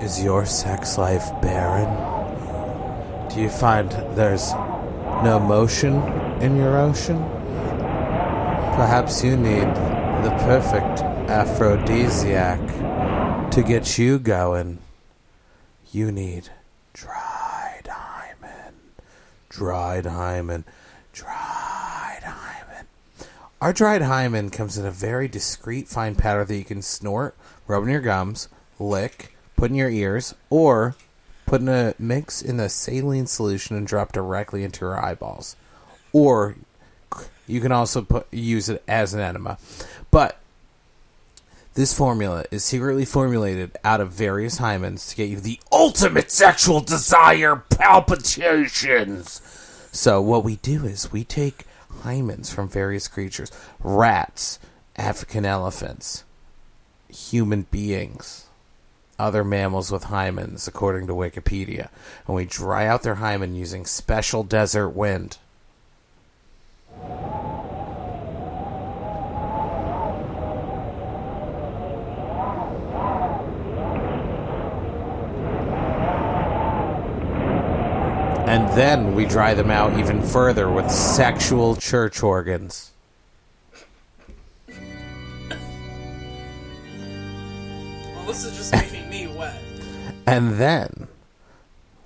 [0.00, 1.88] Is your sex life barren?
[3.28, 4.54] Do you find there's
[5.22, 5.96] no motion
[6.40, 7.18] in your ocean?
[8.78, 9.68] Perhaps you need
[10.24, 12.60] the perfect aphrodisiac
[13.50, 14.78] to get you going.
[15.92, 16.48] You need
[16.96, 17.27] hymen,
[19.58, 20.64] dried hymen,
[21.12, 22.86] dried hymen.
[23.60, 27.34] Our dried hymen comes in a very discreet fine powder that you can snort,
[27.66, 30.94] rub in your gums, lick, put in your ears, or
[31.44, 35.56] put in a mix in a saline solution and drop directly into your eyeballs.
[36.12, 36.54] Or
[37.48, 39.58] you can also put use it as an enema.
[40.12, 40.38] But
[41.78, 46.80] this formula is secretly formulated out of various hymens to get you the ultimate sexual
[46.80, 49.40] desire palpitations.
[49.92, 51.66] So what we do is we take
[52.02, 54.58] hymens from various creatures, rats,
[54.96, 56.24] African elephants,
[57.08, 58.46] human beings,
[59.16, 61.90] other mammals with hymens, according to Wikipedia,
[62.26, 65.38] and we dry out their hymen using special desert wind.
[78.48, 82.92] And then we dry them out even further with sexual church organs.
[84.66, 84.78] Well,
[88.26, 89.54] this is just making me wet.
[90.26, 91.08] And then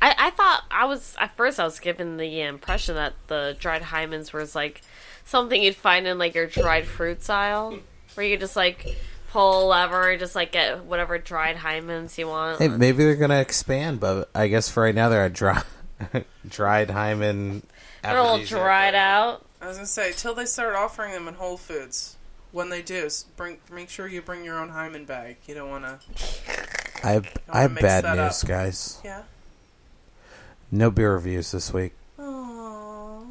[0.00, 3.82] I, I thought I was at first I was given the impression that the dried
[3.82, 4.82] hymens was like
[5.24, 7.78] something you'd find in like your dried fruits aisle,
[8.14, 8.96] where you could just like
[9.30, 12.58] pull a lever and just like get whatever dried hymens you want.
[12.58, 15.62] Hey, maybe they're gonna expand, but I guess for right now they're a dry,
[16.48, 17.62] dried hymen.
[18.02, 19.44] They're all dried out.
[19.60, 22.16] I was gonna say till they start offering them in Whole Foods.
[22.52, 25.36] When they do, bring make sure you bring your own hymen bag.
[25.46, 25.98] You don't want to.
[27.04, 28.48] I have, I have bad news, up.
[28.48, 29.00] guys.
[29.04, 29.22] Yeah.
[30.70, 31.92] No beer reviews this week.
[32.18, 33.24] Aww.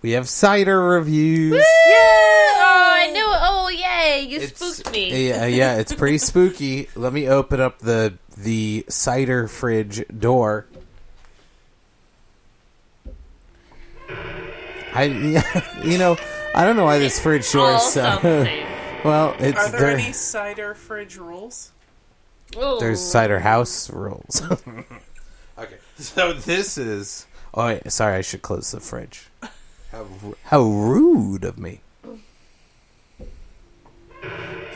[0.00, 1.52] We have cider reviews.
[1.54, 1.62] Yeah!
[1.64, 3.38] Oh, I knew it.
[3.40, 4.26] Oh, yay!
[4.28, 5.28] you It's- spooked me.
[5.28, 6.88] Yeah, yeah, it's pretty spooky.
[6.96, 10.66] Let me open up the the cider fridge door.
[14.94, 15.04] I,
[15.84, 16.16] you know,
[16.54, 18.28] I don't know why this fridge door All is uh, so.
[18.28, 18.66] the same.
[19.04, 21.72] Well, it's Are there there- any cider fridge rules?
[22.56, 22.76] Ooh.
[22.78, 24.40] There's cider house rules.
[25.58, 27.26] okay, so this is.
[27.52, 29.26] Oh, wait, sorry, I should close the fridge.
[29.90, 30.06] How,
[30.44, 31.80] how rude of me.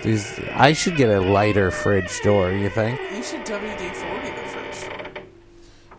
[0.03, 2.51] These, I should get a lighter fridge door.
[2.51, 2.99] You think?
[3.13, 5.23] You should WD forty the fridge door.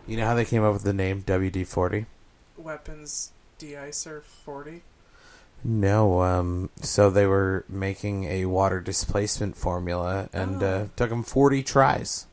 [0.06, 2.04] You know how they came up with the name WD forty?
[2.58, 4.82] Weapons de-icer forty.
[5.64, 11.62] No, um, so they were making a water displacement formula, and uh, took them forty
[11.62, 12.26] tries.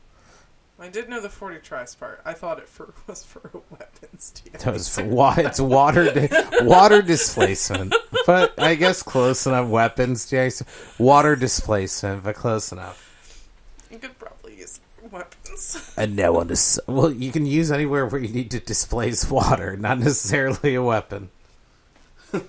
[0.78, 2.20] I did know the forty tries part.
[2.24, 4.58] I thought it for was for weapons de-icer.
[4.60, 6.28] That was for wa- it's water di-
[6.62, 7.94] water displacement,
[8.26, 9.68] but I guess close enough.
[9.68, 10.66] Weapons, Jason.
[10.98, 13.02] Water displacement, but close enough.
[13.90, 14.80] You could probably use
[15.56, 15.94] weapons.
[15.96, 19.76] And now on this, well, you can use anywhere where you need to displace water,
[19.76, 21.30] not necessarily a weapon.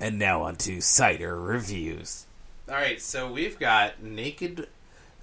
[0.00, 2.26] and now on to cider reviews.
[2.68, 4.68] All right, so we've got Naked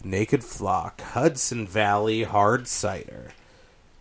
[0.03, 3.31] Naked Flock Hudson Valley Hard Cider.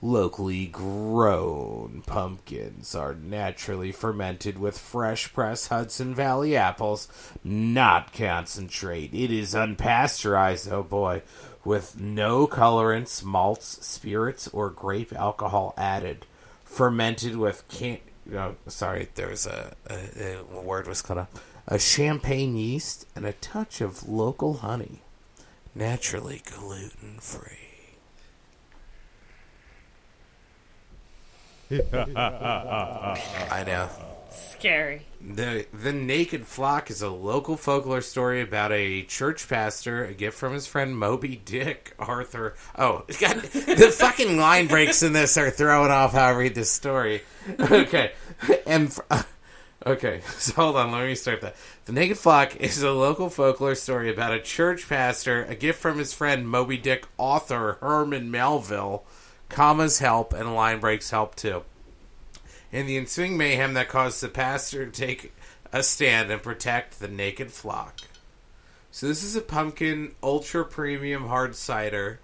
[0.06, 7.08] Locally grown pumpkins are naturally fermented with fresh pressed Hudson Valley apples,
[7.42, 9.12] not concentrate.
[9.12, 11.22] It is unpasteurized, oh boy,
[11.64, 16.24] with no colorants, malts, spirits, or grape alcohol added.
[16.64, 17.98] Fermented with can.
[18.32, 21.30] Oh, sorry, there was a, a, a word was cut off.
[21.66, 25.00] A champagne yeast and a touch of local honey.
[25.74, 27.65] Naturally gluten free.
[31.70, 33.88] I know.
[34.30, 35.02] Scary.
[35.20, 40.38] The the Naked Flock is a local folklore story about a church pastor, a gift
[40.38, 42.54] from his friend Moby Dick Arthur.
[42.78, 46.70] Oh, God, the fucking line breaks in this are throwing off how I read this
[46.70, 47.22] story.
[47.60, 48.10] Okay,
[48.66, 49.02] and fr-
[49.86, 51.54] okay, so hold on, let me start that.
[51.84, 55.98] The Naked Flock is a local folklore story about a church pastor, a gift from
[55.98, 59.04] his friend Moby Dick author Herman Melville,
[59.48, 61.62] commas help, and line breaks help too
[62.72, 65.32] in the ensuing mayhem that caused the pastor to take
[65.72, 68.00] a stand and protect the naked flock.
[68.90, 72.20] So this is a pumpkin ultra premium hard cider.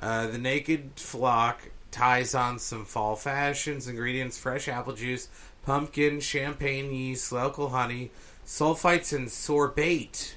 [0.00, 5.28] Uh, the naked flock ties on some fall fashions, ingredients, fresh apple juice,
[5.64, 8.10] pumpkin, champagne yeast, local honey,
[8.46, 10.32] sulfites, and sorbate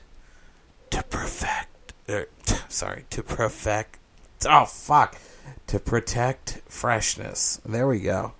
[0.91, 1.93] to perfect.
[2.09, 2.27] Er,
[2.69, 3.99] sorry, to perfect.
[4.45, 5.17] Oh fuck!
[5.67, 7.59] To protect freshness.
[7.65, 8.33] There we go.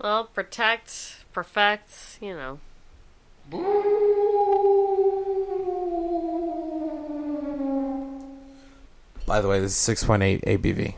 [0.00, 2.58] Well, protect, perfect, you know.
[9.26, 10.94] By the way, this is 6.8 ABV.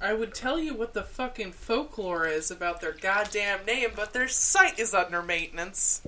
[0.00, 4.28] I would tell you what the fucking folklore is about their goddamn name, but their
[4.28, 6.02] site is under maintenance.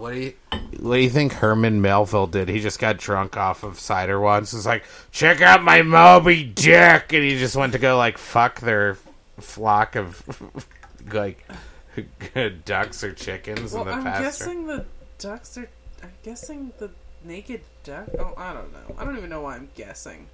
[0.00, 0.32] What do you
[0.80, 2.48] What do you think Herman Melville did?
[2.48, 4.54] He just got drunk off of cider once.
[4.54, 8.60] It's like, check out my Moby Dick, and he just went to go like fuck
[8.60, 8.96] their
[9.38, 10.66] flock of
[11.12, 11.46] like
[12.64, 14.06] ducks or chickens Well, in the past.
[14.06, 14.22] I'm pasture.
[14.22, 14.84] guessing the
[15.18, 15.68] ducks are.
[16.02, 16.90] I'm guessing the
[17.22, 18.08] naked duck.
[18.18, 18.94] Oh, I don't know.
[18.96, 20.28] I don't even know why I'm guessing.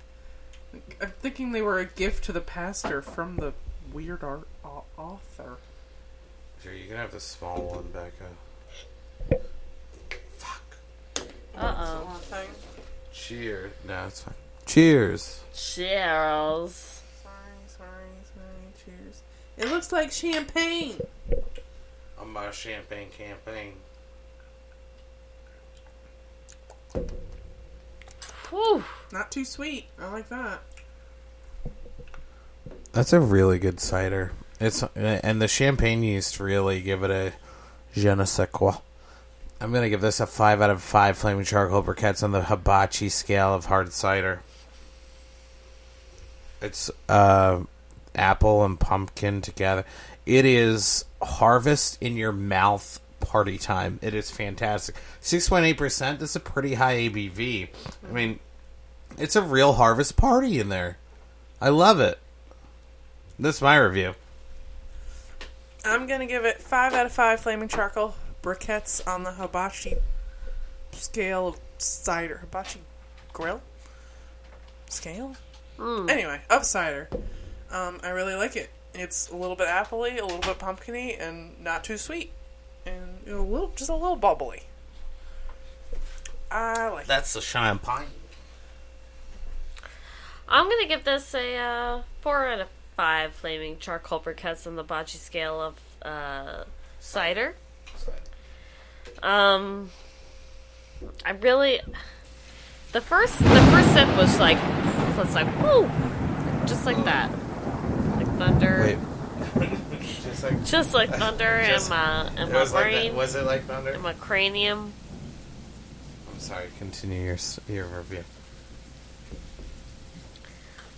[1.03, 3.53] I'm thinking they were a gift to the pastor from the
[3.93, 5.57] weird art au- author.
[6.63, 9.46] Here, you can have the small one, Becca.
[11.57, 11.65] Fuck.
[11.65, 12.21] Uh oh.
[12.23, 12.49] Thing.
[13.13, 13.73] Cheers.
[13.87, 14.35] No, it's fine.
[14.67, 15.41] Cheers.
[15.55, 17.03] Cheers.
[17.23, 17.89] Sorry, sorry,
[18.35, 18.85] sorry.
[18.85, 19.23] Cheers.
[19.57, 21.01] It looks like champagne.
[22.19, 23.73] On my champagne campaign.
[28.51, 28.85] Whew.
[29.13, 29.87] Not too sweet.
[29.99, 30.61] I like that.
[32.93, 34.33] That's a really good cider.
[34.61, 37.33] It's and the champagne yeast really give it a
[37.93, 38.77] je ne sais quoi.
[39.61, 43.09] I'm gonna give this a five out of five flaming charcoal briquettes on the hibachi
[43.09, 44.41] scale of hard cider.
[46.61, 47.63] It's uh,
[48.15, 49.85] apple and pumpkin together.
[50.27, 53.99] It is harvest in your mouth party time.
[54.03, 54.95] It is fantastic.
[55.21, 56.21] Six point eight percent.
[56.21, 57.69] That's a pretty high ABV.
[58.09, 58.41] I mean,
[59.17, 60.99] it's a real harvest party in there.
[61.63, 62.19] I love it.
[63.39, 64.15] That's my review.
[65.83, 69.97] I'm gonna give it five out of five flaming charcoal briquettes on the hibachi
[70.93, 72.39] scale of cider.
[72.39, 72.81] Hibachi
[73.33, 73.61] grill
[74.89, 75.37] scale.
[75.79, 77.09] Anyway, of cider.
[77.71, 78.71] Um, I really like it.
[78.95, 82.33] It's a little bit appley, a little bit pumpkiny, and not too sweet,
[82.87, 84.63] and a little, just a little bubbly.
[86.51, 87.05] I like.
[87.05, 87.09] it.
[87.09, 88.07] That's the champagne.
[90.49, 94.85] I'm gonna give this a uh, four out of five flaming charcoal briquettes on the
[94.85, 96.65] bocce scale of uh,
[97.01, 97.57] cider.
[99.23, 99.91] Um,
[101.25, 101.81] I really
[102.93, 104.59] the first the first sip was like
[105.17, 105.89] was like whoo,
[106.67, 107.31] just like that,
[108.17, 108.97] like thunder,
[109.59, 109.69] Wait.
[110.23, 113.15] Just like just like thunder Just- in my in it my was brain, that.
[113.17, 113.91] Was it like thunder?
[113.91, 114.93] in my cranium.
[116.33, 116.67] I'm sorry.
[116.79, 117.37] Continue your
[117.69, 118.25] your review.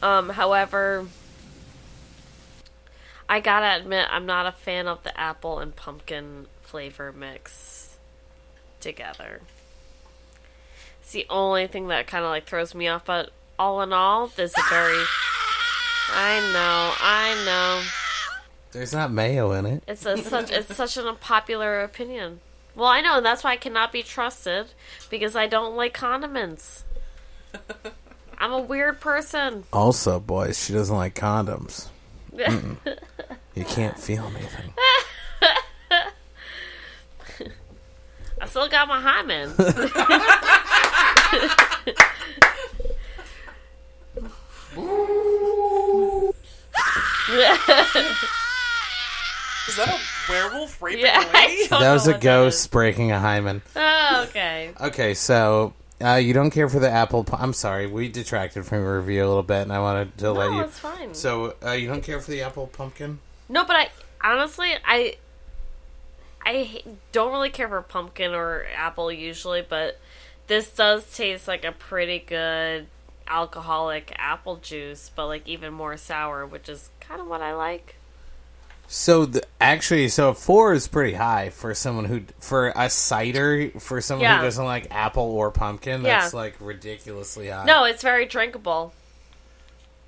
[0.02, 1.06] Um, however,
[3.28, 7.88] I gotta admit, I'm not a fan of the apple and pumpkin flavor mix
[8.81, 9.41] together.
[11.03, 14.29] It's the only thing that kind of like throws me off, but all in all,
[14.29, 14.97] this is a very.
[16.11, 17.83] I know, I know.
[18.72, 19.83] There's not mayo in it.
[19.87, 22.41] It's a, such it's such an unpopular opinion.
[22.74, 24.68] Well, I know, and that's why I cannot be trusted
[25.11, 26.85] because I don't like condiments.
[28.39, 29.64] I'm a weird person.
[29.72, 31.89] Also, boys, she doesn't like condoms.
[33.59, 34.72] You can't feel anything.
[38.41, 39.51] I still got my hymen.
[49.68, 51.66] Is that a werewolf raping yeah, a I lady?
[51.66, 53.61] That was a ghost breaking a hymen.
[53.76, 54.72] Oh, okay.
[54.80, 57.24] Okay, so uh, you don't care for the apple.
[57.24, 60.32] Pu- I'm sorry, we detracted from your review a little bit, and I wanted to
[60.32, 60.62] let No, you.
[60.62, 61.12] it's fine.
[61.14, 63.18] So uh, you don't care for the apple pumpkin?
[63.51, 63.91] No, but I
[64.24, 65.16] honestly I
[66.49, 70.01] I h- don't really care for pumpkin or apple usually, but
[70.46, 72.86] this does taste like a pretty good
[73.26, 77.96] alcoholic apple juice, but like even more sour, which is kind of what I like.
[78.86, 84.01] So the, actually, so four is pretty high for someone who for a cider for
[84.01, 84.38] someone Yeah.
[84.38, 86.01] who doesn't like apple or pumpkin.
[86.01, 86.20] Yeah.
[86.22, 87.66] That's like ridiculously high.
[87.66, 88.94] No, it's very drinkable.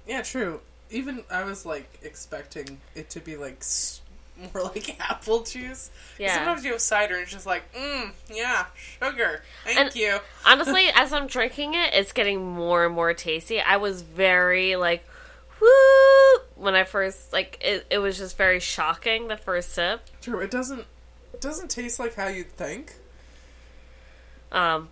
[0.07, 0.63] Yeah, true.
[0.91, 4.00] Even I was like expecting it to be like s-
[4.55, 5.91] more like apple juice.
[6.19, 6.35] Yeah.
[6.35, 8.67] Sometimes you have cider and it's just like, mmm, yeah,
[9.01, 9.43] sugar.
[9.65, 10.19] Thank And- you.
[10.47, 13.61] Honestly, as I'm drinking it, it's getting more and more tasty.
[13.61, 15.05] I was very like,
[15.61, 15.69] woo,
[16.57, 17.87] when I first like it.
[17.91, 20.03] It was just very shocking the first sip.
[20.23, 20.41] True.
[20.41, 20.85] It doesn't.
[21.33, 22.95] It doesn't taste like how you'd think.
[24.53, 24.89] Um,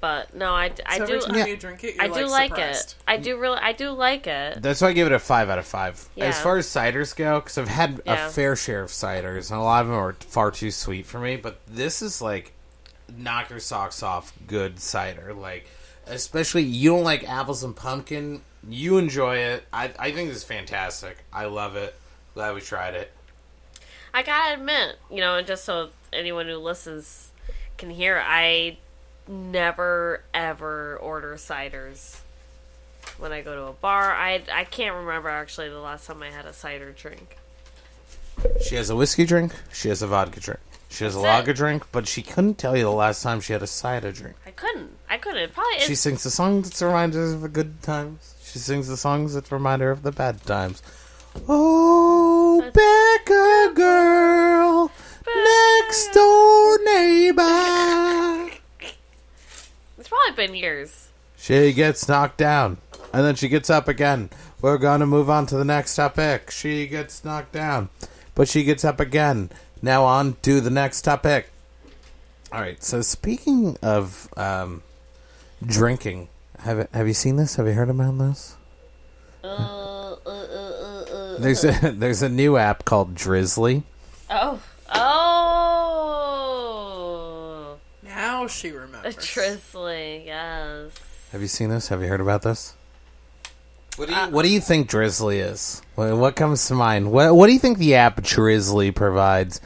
[0.00, 1.14] but no, I, I So do.
[1.16, 1.46] every time Yeah.
[1.46, 2.90] you drink it, you're I do like surprised.
[2.92, 2.94] it.
[3.06, 3.58] I do really.
[3.58, 4.62] I do like it.
[4.62, 6.08] That's why I give it a five out of five.
[6.16, 6.26] Yeah.
[6.26, 8.26] As far as ciders go, because I've had Yeah.
[8.26, 11.18] a fair share of ciders, and a lot of them are far too sweet for
[11.18, 11.36] me.
[11.36, 12.52] But this is like
[13.16, 15.34] knock your socks off, good cider.
[15.34, 15.66] Like,
[16.06, 19.64] especially you don't like apples and pumpkin, you enjoy it.
[19.72, 21.18] I I think this is fantastic.
[21.32, 21.94] I love it.
[22.34, 23.12] Glad we tried it.
[24.14, 27.30] I gotta admit, you know, and just so anyone who listens
[27.78, 28.76] can hear, I
[29.28, 32.18] never ever order ciders
[33.18, 34.12] when I go to a bar.
[34.14, 37.36] I I can't remember actually the last time I had a cider drink.
[38.66, 39.52] She has a whiskey drink.
[39.72, 40.60] She has a vodka drink.
[40.88, 41.28] She has a That's it.
[41.28, 44.34] lager drink, but she couldn't tell you the last time she had a cider drink.
[44.46, 44.96] I couldn't.
[45.08, 45.38] I couldn't.
[45.42, 48.34] It probably She sings the songs that remind her of the good times.
[48.42, 50.82] She sings the songs that remind her of the bad times.
[51.48, 54.90] Oh, Becca girl,
[55.26, 58.50] next door neighbor.
[60.10, 61.08] Probably been years.
[61.36, 62.78] She gets knocked down,
[63.12, 64.28] and then she gets up again.
[64.60, 66.50] We're gonna move on to the next topic.
[66.50, 67.90] She gets knocked down,
[68.34, 69.50] but she gets up again.
[69.80, 71.50] Now on to the next topic.
[72.52, 72.82] All right.
[72.82, 74.82] So speaking of um,
[75.64, 77.54] drinking, have have you seen this?
[77.54, 78.56] Have you heard about this?
[79.44, 81.38] Uh, uh, uh, uh, uh.
[81.38, 83.84] There's a there's a new app called Drizly.
[84.28, 84.60] Oh.
[84.92, 85.29] Oh.
[88.40, 89.16] Now she A remembers.
[89.34, 90.22] drizzly.
[90.24, 90.92] Yes.
[91.32, 91.88] Have you seen this?
[91.88, 92.74] Have you heard about this?
[93.96, 95.82] What do you What do you think Drizly is?
[95.94, 97.12] What, what comes to mind?
[97.12, 99.60] What What do you think the app Drizly provides?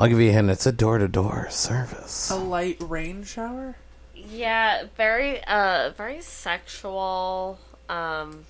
[0.00, 0.50] I'll give you a hint.
[0.50, 2.28] It's a door to door service.
[2.30, 3.76] A light rain shower.
[4.16, 7.60] Yeah, very uh very sexual.
[7.88, 8.46] Um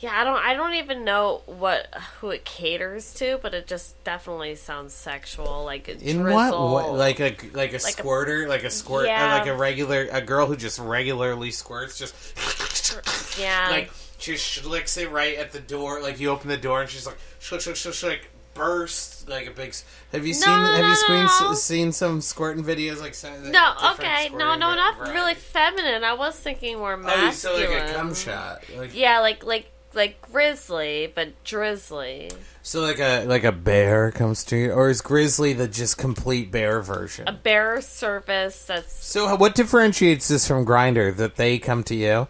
[0.00, 4.02] Yeah, I don't I don't even know what who it caters to, but it just
[4.02, 6.72] definitely sounds sexual like a In drizzle.
[6.72, 6.98] what, what?
[6.98, 9.34] Like a like a Like a- squirter, like a squirt, Yeah.
[9.38, 13.68] like a regular a girl who just regularly squirts, just yeah.
[13.70, 16.00] like she schlicks it right at the door.
[16.02, 18.20] Like you open the door and she's like schlick schlick schlick schlick
[18.54, 19.74] bursts like a big.
[20.12, 21.54] Have you No, seen no, Have no, you seen no.
[21.54, 24.30] seen some squirting videos like some- no, okay.
[24.30, 25.14] No, no, not varieties?
[25.14, 26.04] really feminine.
[26.04, 27.28] I was thinking more masculine.
[27.28, 28.64] Oh, said like a cum shot.
[28.76, 32.30] Like, Yeah, like like like grizzly, but drizzly.
[32.62, 36.50] So like a like a bear comes to you, or is Grizzly the just complete
[36.50, 37.26] bear version?
[37.28, 41.16] A bear service that's So what differentiates this from Grindr?
[41.16, 42.28] That they come to you?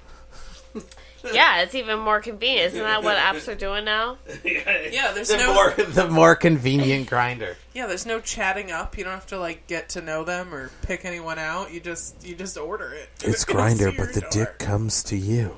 [1.35, 2.69] yeah, it's even more convenient.
[2.75, 4.19] Isn't that what apps are doing now?
[4.45, 7.57] Yeah, there's The no more the more convenient Grindr.
[7.75, 8.97] yeah, there's no chatting up.
[8.97, 11.73] You don't have to like get to know them or pick anyone out.
[11.73, 13.09] You just you just order it.
[13.23, 14.31] It's to Grindr, but the door.
[14.31, 15.57] dick comes to you.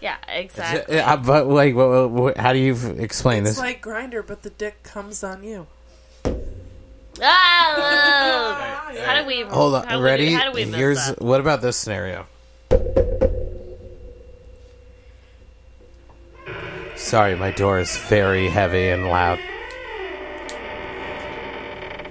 [0.00, 1.00] Yeah, exactly.
[1.00, 3.58] Uh, but like, what, what, how do you f- explain It's this?
[3.58, 5.66] It's like Grindr, but the dick comes on you.
[7.20, 8.90] Ah!
[9.04, 9.42] How do we?
[9.42, 10.32] Hold on, how do we- ready?
[10.32, 11.20] how do we Here's that?
[11.20, 12.26] what about this scenario?
[16.96, 19.38] Sorry, my door is very heavy and loud.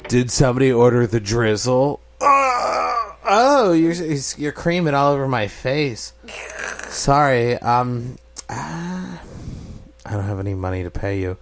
[0.08, 2.00] Did somebody order the drizzle?
[2.20, 3.94] Oh, oh you're
[4.38, 6.14] you're creaming all over my face.
[6.90, 8.18] Sorry, um,
[8.50, 9.22] ah,
[10.06, 11.38] I don't have any money to pay you,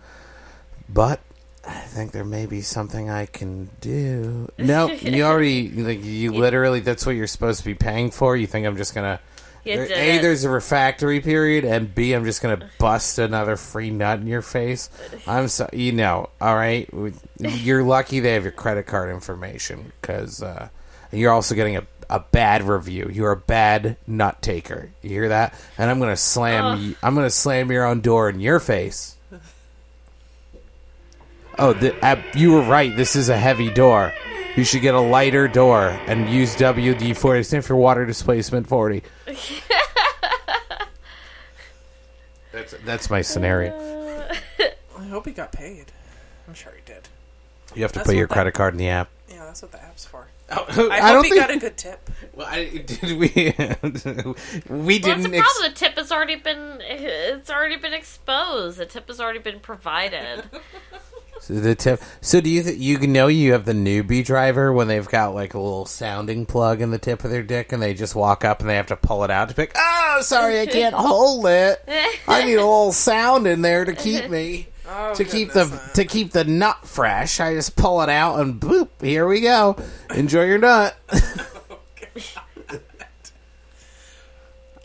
[0.90, 1.20] but
[1.68, 4.50] I think there may be something I can do.
[4.58, 6.80] No, you already like you literally.
[6.80, 8.36] That's what you're supposed to be paying for.
[8.36, 9.20] You think I'm just gonna?
[9.66, 13.90] You There- a, there's a refractory period, and B, I'm just gonna bust another free
[13.90, 14.90] nut in your face.
[15.28, 16.30] I'm so you know.
[16.40, 16.90] All right,
[17.40, 20.70] you're lucky they have your credit card information because uh,
[21.12, 21.84] you're also getting a.
[22.08, 23.10] A bad review.
[23.12, 24.92] You're a bad nut taker.
[25.02, 25.56] You hear that?
[25.76, 26.80] And I'm gonna slam.
[26.80, 29.15] You, I'm gonna slam your own door in your face.
[31.58, 32.96] Oh, the, uh, you were right.
[32.96, 34.14] This is a heavy door.
[34.56, 37.44] You should get a lighter door and use WD forty.
[37.44, 39.04] Stand for water displacement forty.
[42.52, 43.74] that's that's my scenario.
[44.98, 45.86] I hope he got paid.
[46.48, 47.08] I'm sure he did.
[47.76, 49.10] You have to That's put your what that- credit card in the app.
[49.30, 50.28] Yeah, that's what the app's for.
[50.50, 50.68] I, I, hope
[51.14, 52.10] don't he think got a good tip.
[52.34, 53.18] Well, I, did we.
[53.18, 55.32] we Well, that's didn't.
[55.32, 55.64] the ex- problem.
[55.64, 58.78] The tip has already been it's already been exposed.
[58.78, 60.44] The tip has already been provided.
[61.42, 62.02] So the tip.
[62.22, 65.54] So do you th- you know you have the newbie driver when they've got like
[65.54, 68.62] a little sounding plug in the tip of their dick and they just walk up
[68.62, 69.72] and they have to pull it out to pick.
[69.76, 71.84] Oh, sorry, I can't hold it.
[72.28, 74.68] I need a little sound in there to keep me.
[74.88, 75.66] Oh, to keep the
[75.96, 78.90] to keep the nut fresh, I just pull it out and boop.
[79.02, 79.76] Here we go.
[80.14, 80.96] Enjoy your nut.
[82.18, 82.45] Oh,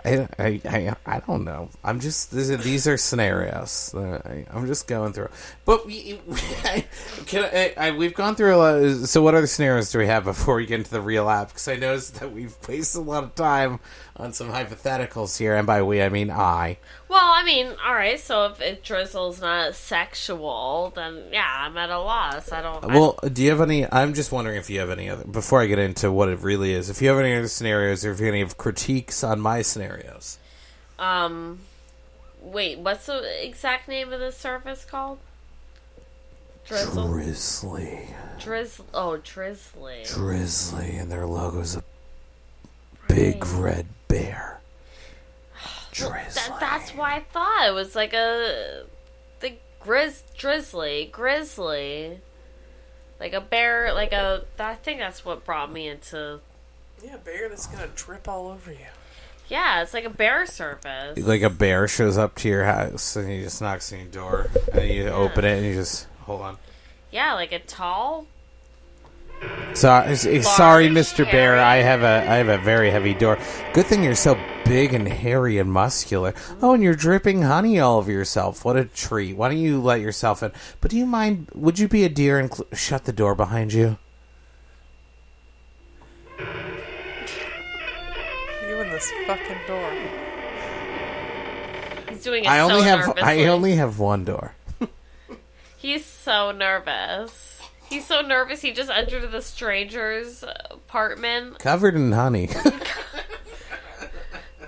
[0.04, 1.68] I, I, I, don't know.
[1.84, 3.94] I'm just these are, these are scenarios.
[3.94, 5.28] I, I'm just going through.
[5.64, 6.20] But we,
[6.64, 9.06] I, I, we've gone through a lot.
[9.06, 11.48] So what other scenarios do we have before we get into the real app?
[11.48, 13.80] Because I noticed that we've wasted a lot of time
[14.20, 16.78] on some hypotheticals here, and by we I mean I.
[17.08, 18.20] well, I mean, all right.
[18.20, 22.52] So if, if drizzle's not sexual, then yeah, I'm at a loss.
[22.52, 22.84] I don't.
[22.84, 23.90] I Well, do you have any?
[23.90, 25.24] I'm just wondering if you have any other.
[25.24, 28.12] Before I get into what it really is, if you have any other scenarios, or
[28.12, 30.38] if you have any critiques on my scenarios.
[30.98, 31.60] Um,
[32.42, 35.18] wait, what's the exact name of the service called?
[36.66, 38.84] Drizzle, Drizly, drizzle.
[38.94, 40.02] Oh, drizzly.
[40.04, 41.82] Drizly, and their logo's a
[43.14, 44.60] big red bear.
[45.92, 46.34] Drizly.
[46.34, 48.84] That, that's why I thought it was like a
[49.40, 52.20] the grizz drizzly grizzly,
[53.18, 54.44] like a bear, like a.
[54.58, 56.40] I think that's what brought me into.
[57.04, 58.78] Yeah, bear that's gonna drip all over you.
[59.48, 61.18] Yeah, it's like a bear service.
[61.18, 64.50] like a bear shows up to your house and he just knocks on your door
[64.72, 66.56] and you open it and you just hold on.
[67.10, 68.26] Yeah, like a tall.
[69.74, 71.30] Sorry, sorry, Mr.
[71.30, 71.58] Bear.
[71.58, 73.38] I have a I have a very heavy door.
[73.72, 76.34] Good thing you're so big and hairy and muscular.
[76.60, 78.64] Oh, and you're dripping honey all over yourself.
[78.64, 79.36] What a treat.
[79.36, 80.52] Why don't you let yourself in?
[80.80, 81.48] But do you mind?
[81.54, 83.96] Would you be a dear and cl- shut the door behind you?
[86.38, 86.46] You
[88.80, 89.92] in this fucking door.
[92.10, 93.22] He's doing it I only so have nervously.
[93.22, 94.54] I only have one door.
[95.78, 97.59] He's so nervous.
[97.90, 98.62] He's so nervous.
[98.62, 101.58] He just entered the stranger's apartment.
[101.58, 102.48] Covered in honey.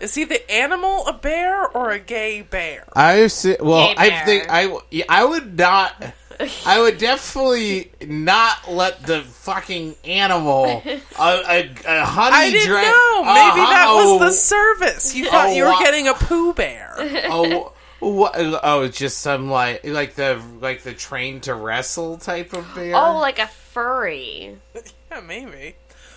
[0.01, 2.85] Is he the animal a bear or a gay bear?
[2.93, 4.25] I see, well, Gay I bear.
[4.27, 6.15] think I I would not.
[6.67, 12.83] I would definitely not let the fucking animal a, a, a honey I didn't dra-
[12.83, 13.23] know.
[13.23, 15.15] Maybe Uh, that oh, was the service.
[15.15, 16.95] You thought Oh, you were wha- getting a poo bear.
[16.99, 22.67] oh, what, oh, just some like like the like the train to wrestle type of
[22.75, 22.95] bear.
[22.97, 24.57] Oh, like a furry.
[25.11, 25.77] yeah, maybe.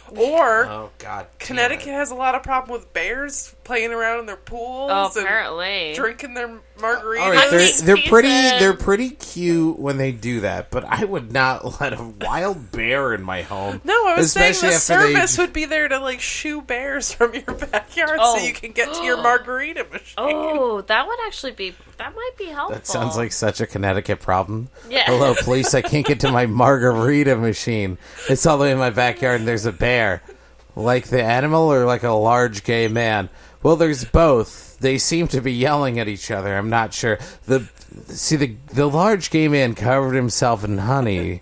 [0.10, 1.94] Or oh God, Connecticut it.
[1.94, 5.94] has a lot of problem with bears playing around in their pools Oh, and apparently.
[5.96, 6.48] drinking their
[6.78, 7.20] margaritas.
[7.20, 11.32] All right, they're they're pretty they're pretty cute when they do that, but I would
[11.34, 13.82] not let a wild bear in my home.
[13.84, 14.68] no, I was saying the after
[15.08, 18.38] they- service would be there to like shoo bears from your backyard Oh.
[18.38, 18.60] so you oh.
[18.60, 20.14] can get to your margarita machine.
[20.18, 22.76] Oh, that would actually be that might be helpful.
[22.76, 24.70] That sounds like such a Connecticut problem.
[24.90, 25.06] Yeah.
[25.06, 25.74] Hello, police.
[25.74, 27.98] I can't get to my margarita machine.
[28.30, 30.22] It's all the way in my backyard, and there's a bear.
[30.76, 33.30] Like the animal, or like a large gay man?
[33.64, 34.78] Well, there's both.
[34.80, 36.56] They seem to be yelling at each other.
[36.56, 37.18] I'm not sure.
[37.46, 37.70] The
[38.08, 41.42] see the the large gay man covered himself in honey.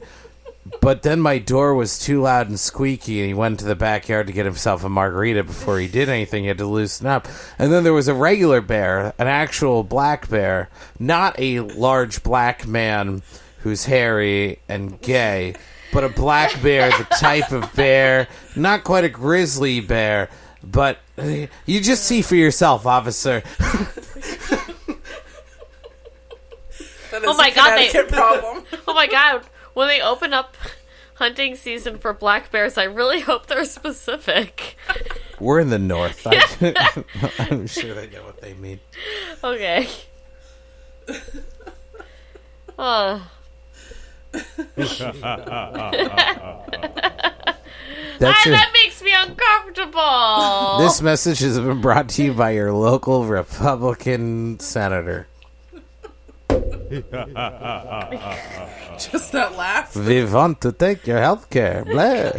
[0.81, 4.27] But then my door was too loud and squeaky, and he went to the backyard
[4.27, 6.43] to get himself a margarita before he did anything.
[6.43, 7.27] He had to loosen up.
[7.59, 10.69] And then there was a regular bear, an actual black bear,
[10.99, 13.21] not a large black man
[13.59, 15.55] who's hairy and gay,
[15.93, 20.29] but a black bear, the type of bear, not quite a grizzly bear,
[20.63, 23.43] but uh, you just see for yourself, officer.
[27.15, 28.63] Oh my God, they- Connecticut problem.
[28.87, 30.55] Oh my god, when they open up
[31.15, 34.75] hunting season for black bears, I really hope they're specific.
[35.39, 36.25] We're in the north.
[36.29, 37.03] I,
[37.39, 38.79] I'm sure they know what they mean.
[39.43, 39.87] Okay.
[42.77, 43.19] Uh,
[48.19, 50.77] That's your, that makes me uncomfortable.
[50.79, 55.27] This message has been brought to you by your local Republican senator.
[58.99, 59.95] Just that laugh.
[59.95, 61.83] We want to take your health care.
[61.85, 62.31] Blah.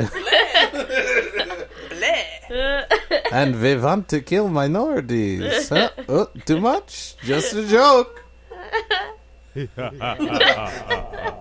[1.91, 2.85] Bleh.
[3.33, 5.69] And we want to kill minorities.
[5.69, 5.91] Huh?
[6.09, 7.17] Oh, too much?
[7.25, 8.25] Just a joke.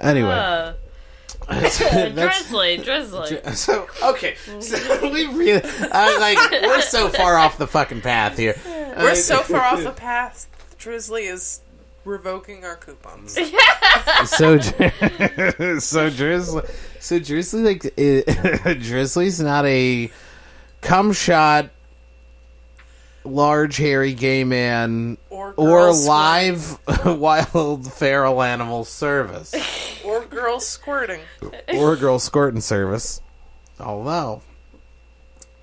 [0.00, 0.30] anyway.
[0.30, 0.72] Uh,
[2.10, 3.40] drizzly, drizzly.
[3.54, 8.54] So okay, so we really, I'm like, we're so far off the fucking path here.
[8.66, 10.46] We're so far off the path.
[10.78, 11.60] Drizly is
[12.04, 13.34] revoking our coupons.
[14.26, 14.58] so
[15.78, 16.62] so drizzly
[17.00, 20.10] so drizzly like i- drizzly's not a
[20.80, 21.68] cum shot
[23.30, 29.54] large hairy gay man Or or live wild feral animal service
[30.04, 31.20] Or girls squirting.
[31.74, 33.20] or girl squirting service
[33.80, 34.42] although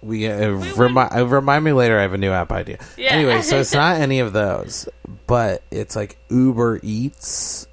[0.01, 1.97] we uh, remi- uh, remind me later.
[1.97, 2.77] I have a new app idea.
[2.95, 3.13] Yeah.
[3.13, 4.87] Anyway, so it's not any of those,
[5.25, 7.67] but it's like Uber Eats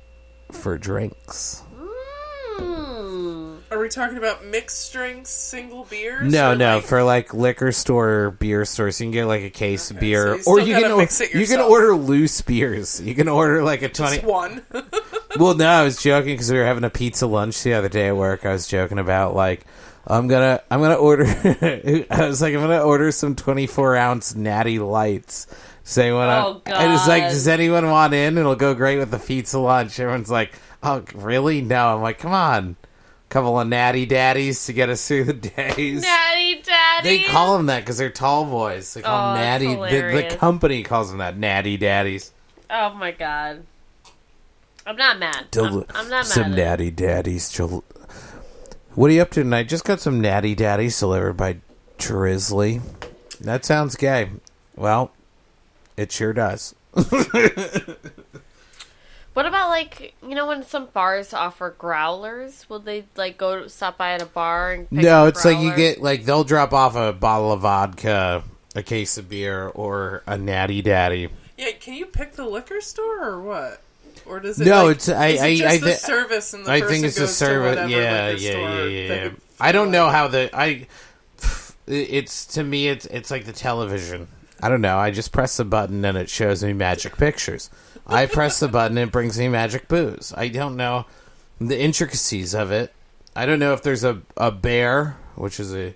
[0.51, 1.63] for drinks.
[3.97, 6.33] Are we talking about mixed drinks, single beers?
[6.33, 9.91] No, no, like- for like liquor store, beer stores, you can get like a case
[9.91, 13.01] of beer, you or you can mix it you can order loose beers.
[13.01, 14.17] You can order like a twenty.
[14.17, 14.63] just one.
[15.39, 18.09] Well, no, I was joking because we were having a pizza lunch the other day
[18.09, 18.45] at work.
[18.45, 19.65] I was joking about like
[20.07, 21.25] I'm gonna I'm gonna order.
[22.11, 25.47] I was like I'm gonna order some 24 ounce Natty Lights.
[25.85, 26.29] Saying what?
[26.29, 28.37] Oh, I, I was like, does anyone want in?
[28.37, 29.99] It'll go great with the pizza lunch.
[29.99, 31.61] Everyone's like, oh, really?
[31.63, 31.97] No.
[31.97, 32.77] I'm like, come on,
[33.33, 36.03] couple of Natty Daddies to get us through the days.
[36.03, 37.09] Daddy, daddy.
[37.09, 38.93] They call them that because they're tall boys.
[38.95, 39.75] They call Oh, them natty.
[39.75, 42.31] The, the company calls them that, natty daddies.
[42.71, 43.65] Oh my god.
[44.87, 45.51] I'm not mad.
[45.51, 46.27] Del- I'm, I'm not mad.
[46.27, 47.51] some natty daddies.
[47.51, 47.85] Jul-
[48.95, 49.69] What are you up to tonight?
[49.69, 51.57] Just got some natty daddies delivered by
[51.99, 52.83] Drizly.
[53.41, 54.31] That sounds gay.
[54.77, 55.13] Well,
[55.97, 56.75] it sure does.
[59.35, 62.69] What about like you know when some bars offer growlers?
[62.69, 65.59] Will they like go stop by at a bar and pick no, a it's like
[65.59, 68.43] you get like they'll drop off a bottle of vodka,
[68.75, 71.29] a case of beer, or a natty daddy.
[71.57, 73.81] yeah, can you pick the liquor store or what?
[74.27, 74.67] Or does it?
[74.67, 76.81] No, like, it's- I- is it I- just I the thi- service and the I
[76.81, 77.75] person think it's goes a service.
[77.77, 79.31] To whatever Yeah, liquor yeah, store yeah, yeah, yeah.
[79.59, 80.87] I don't know how the I.
[81.87, 84.29] It's to me, it's it's like the television.
[84.63, 84.99] I don't know.
[84.99, 87.69] I just press the button and it shows me magic pictures.
[88.17, 90.33] I press the button it brings me magic booze.
[90.37, 91.07] I don't know
[91.61, 92.93] the intricacies of it.
[93.35, 95.95] I don't know if there's a a bear, which is a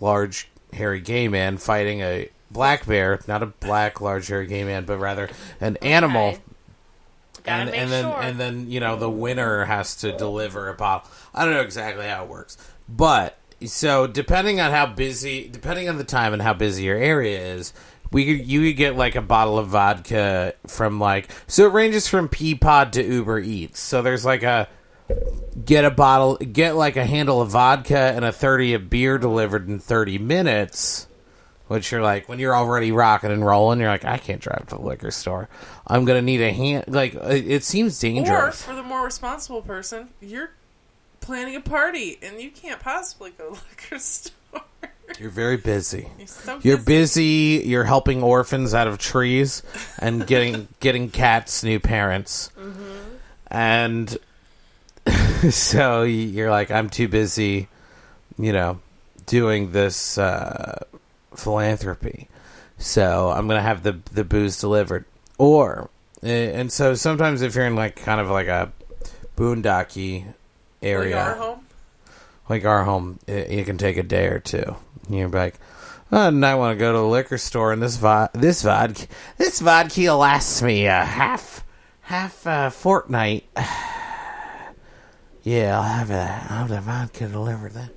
[0.00, 4.84] large hairy gay man fighting a black bear, not a black large hairy gay man,
[4.84, 5.28] but rather
[5.60, 6.38] an animal
[7.48, 7.60] Okay.
[7.60, 8.22] And, and then sure.
[8.22, 11.10] and then you know the winner has to deliver a bottle.
[11.34, 15.98] I don't know exactly how it works, but so depending on how busy, depending on
[15.98, 17.72] the time and how busy your area is,
[18.10, 22.08] we could you could get like a bottle of vodka from like so it ranges
[22.08, 23.80] from Peapod to Uber Eats.
[23.80, 24.68] So there's like a
[25.64, 29.68] get a bottle, get like a handle of vodka and a thirty of beer delivered
[29.68, 31.06] in thirty minutes.
[31.66, 34.76] Which you're like when you're already rocking and rolling, you're like, I can't drive to
[34.76, 35.50] the liquor store.
[35.86, 36.84] I'm gonna need a hand.
[36.88, 38.62] Like it, seems Or dangerous.
[38.62, 40.50] for the more responsible person, you're
[41.20, 44.62] planning a party and you can't possibly go to the liquor store.
[45.18, 46.08] You're very busy.
[46.18, 47.62] You're so You're busy.
[47.64, 49.62] You're helping orphans out of trees
[49.98, 52.50] and getting getting cats new parents.
[53.50, 54.16] And
[55.50, 57.68] so you're like, I'm too busy,
[58.38, 58.80] you know,
[59.26, 60.84] doing this uh,
[61.34, 62.28] philanthropy.
[62.78, 65.04] So I'm gonna have the the booze delivered,
[65.38, 65.90] or
[66.22, 68.72] and so sometimes if you're in like kind of like a
[69.36, 70.34] boondocky Like
[70.82, 71.66] area, our home.
[72.48, 74.76] like our home, it, it can take a day or two.
[75.08, 75.54] You're like,
[76.12, 79.06] oh, and I want to go to the liquor store, and this vo- this vodka
[79.36, 81.64] this vodka lasts me a half
[82.02, 83.44] half a fortnight.
[85.42, 87.90] yeah, I'll have a I'll have the vodka delivered then.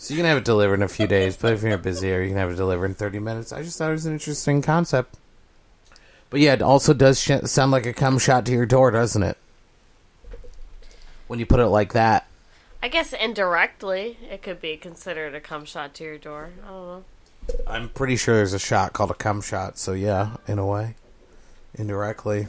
[0.00, 2.22] So you can have it delivered in a few days, but if you're busy, or
[2.22, 3.52] you can have it delivered in 30 minutes.
[3.52, 5.16] I just thought it was an interesting concept.
[6.30, 9.24] But yeah, it also does sh- sound like a cum shot to your door, doesn't
[9.24, 9.36] it?
[11.26, 12.27] When you put it like that.
[12.82, 16.50] I guess indirectly it could be considered a cum shot to your door.
[16.64, 17.04] I don't know.
[17.66, 20.94] I'm pretty sure there's a shot called a cum shot, so yeah, in a way.
[21.74, 22.46] Indirectly.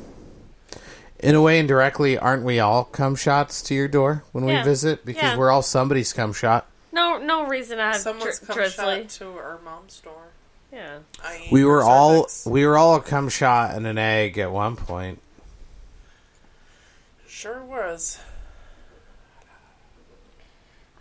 [1.20, 5.04] In a way, indirectly, aren't we all cum shots to your door when we visit?
[5.06, 5.38] Because Yeah.
[5.38, 6.68] we're all somebody's cum shot.
[6.92, 9.02] No, no reason to have Someone's dri- come drizzly.
[9.02, 10.28] shot to our mom's door.
[10.72, 11.00] Yeah.
[11.24, 12.46] I We were all cervix.
[12.46, 15.20] we were all a cum shot and an egg at one point.
[17.28, 18.20] Sure was.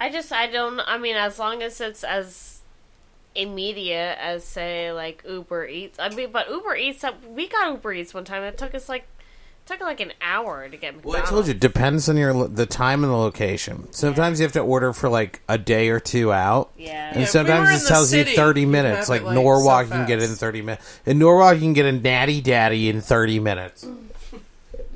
[0.01, 2.61] I just I don't I mean as long as it's as
[3.35, 5.99] immediate as say like Uber Eats.
[5.99, 8.43] I mean but Uber Eats uh, we got Uber Eats one time.
[8.43, 9.07] It took us like
[9.69, 12.67] took like an hour to get Well, I told you, it depends on your the
[12.67, 13.93] time and the location.
[13.93, 16.71] Sometimes you have to order for like a day or two out.
[16.77, 17.09] Yeah.
[17.09, 19.09] And Yeah, if we sometimes it tells city, you 30 minutes.
[19.09, 21.01] Like, it, like, Norwalk, so you can get it in 30 minutes.
[21.05, 23.87] In Norwalk, you can get a natty daddy in 30 minutes.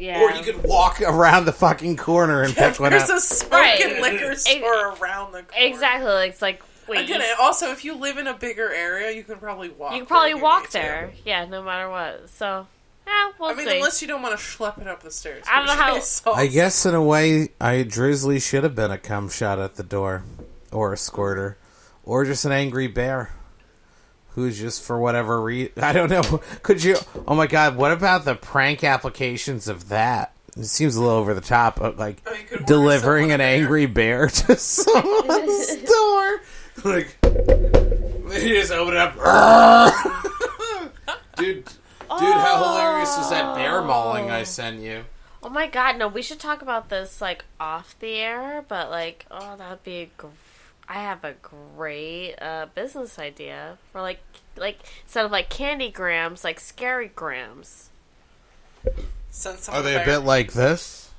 [0.02, 0.20] Yeah.
[0.20, 3.18] Or you could walk around the fucking corner and pick one There's up.
[3.18, 4.00] a smoking Right.
[4.02, 5.64] liquor store around the corner.
[5.66, 6.28] Exactly.
[6.28, 9.38] It's like wait, Again, you, also, if you live in a bigger area, you can
[9.38, 9.92] probably walk.
[9.92, 10.78] you can probably where walk need to.
[10.78, 11.12] there.
[11.24, 12.28] Yeah, no matter what.
[12.30, 12.66] So,
[13.06, 13.76] yeah, we'll I mean, see.
[13.76, 15.44] unless you don't want to schlep it up the stairs.
[15.48, 18.64] I don't know which how- is also- I guess in a way, I Drizly should
[18.64, 20.24] have been a cum shot at the door,
[20.72, 21.56] or a squirter,
[22.04, 23.30] or just an angry bear,
[24.34, 25.72] who's just for whatever reason.
[25.82, 26.40] I don't know.
[26.62, 26.96] Could you?
[27.26, 27.76] Oh my god!
[27.76, 30.34] What about the prank applications of that?
[30.56, 33.40] It seems a little over the top, but like Oh, you could order delivering an
[33.40, 36.40] angry bear to someone's door.
[36.84, 39.14] Like they just open it up.
[41.36, 41.74] dude, dude,
[42.08, 44.44] how hilarious was that bear mauling I oh.
[44.44, 45.04] sent you?
[45.44, 49.26] Oh my god, no, we should talk about this like off the air, but like,
[49.30, 50.10] oh, that'd be
[50.88, 54.20] I have a great uh, business idea for like
[54.56, 57.90] like instead of like candy grams, like scary grams.
[58.86, 58.92] Are
[59.32, 61.10] someone they a bit like this?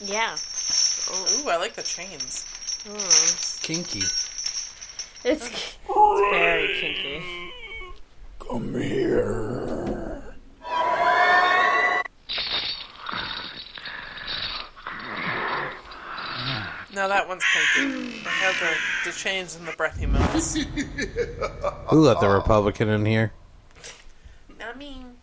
[0.00, 0.36] Yeah.
[1.10, 2.44] Ooh, I like the chains.
[3.62, 4.00] Kinky.
[5.24, 7.22] It's, it's very kinky.
[8.38, 10.03] Come here.
[17.14, 18.26] That one's kinky.
[18.26, 20.56] I have the, the chains and the breathy moans.
[21.86, 23.32] Who let the Republican in here?
[24.60, 25.14] I mean,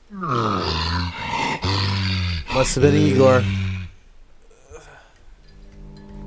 [2.54, 3.42] Must have been Igor.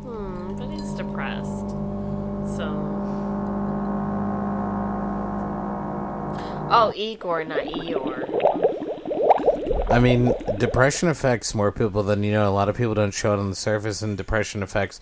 [0.02, 1.70] Hmm, but he's depressed.
[2.56, 2.64] So.
[6.70, 8.20] Oh, Igor, not Eeyore.
[9.90, 12.46] I mean, depression affects more people than you know.
[12.46, 15.00] A lot of people don't show it on the surface, and depression affects.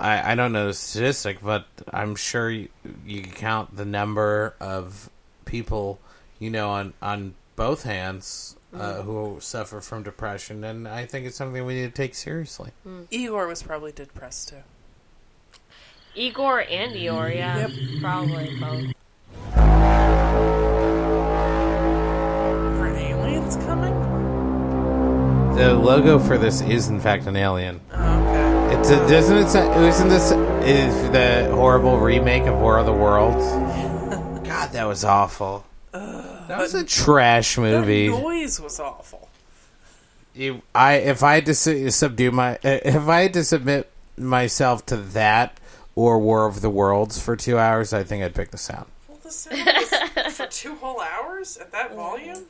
[0.00, 2.68] I, I don't know the statistic, but I'm sure you,
[3.06, 5.10] you can count the number of
[5.44, 5.98] people
[6.38, 11.36] you know on on both hands uh, who suffer from depression, and I think it's
[11.36, 12.70] something we need to take seriously.
[13.10, 14.62] Igor was probably depressed too.
[16.14, 17.68] Igor and Eeyore, yeah.
[18.00, 18.92] Probably both.
[22.80, 23.94] Are aliens coming?
[25.56, 27.80] The logo for this is in fact an alien.
[27.92, 28.09] Oh,
[28.80, 28.88] okay.
[28.88, 29.48] It's a, doesn't it?
[29.48, 30.30] Say, isn't this
[30.66, 33.44] is the horrible remake of War of the Worlds?
[34.48, 35.64] God, that was awful.
[35.92, 38.08] that was a trash That movie.
[38.08, 39.28] noise was awful.
[40.34, 43.90] You- I if I had to su- subdue my uh, if I had to submit
[44.16, 45.58] myself to that
[45.96, 48.86] or War of the Worlds for two hours, I think I'd pick the sound.
[49.08, 49.60] Well, the sound
[50.16, 52.36] was for two whole hours at that volume.
[52.36, 52.42] Mm.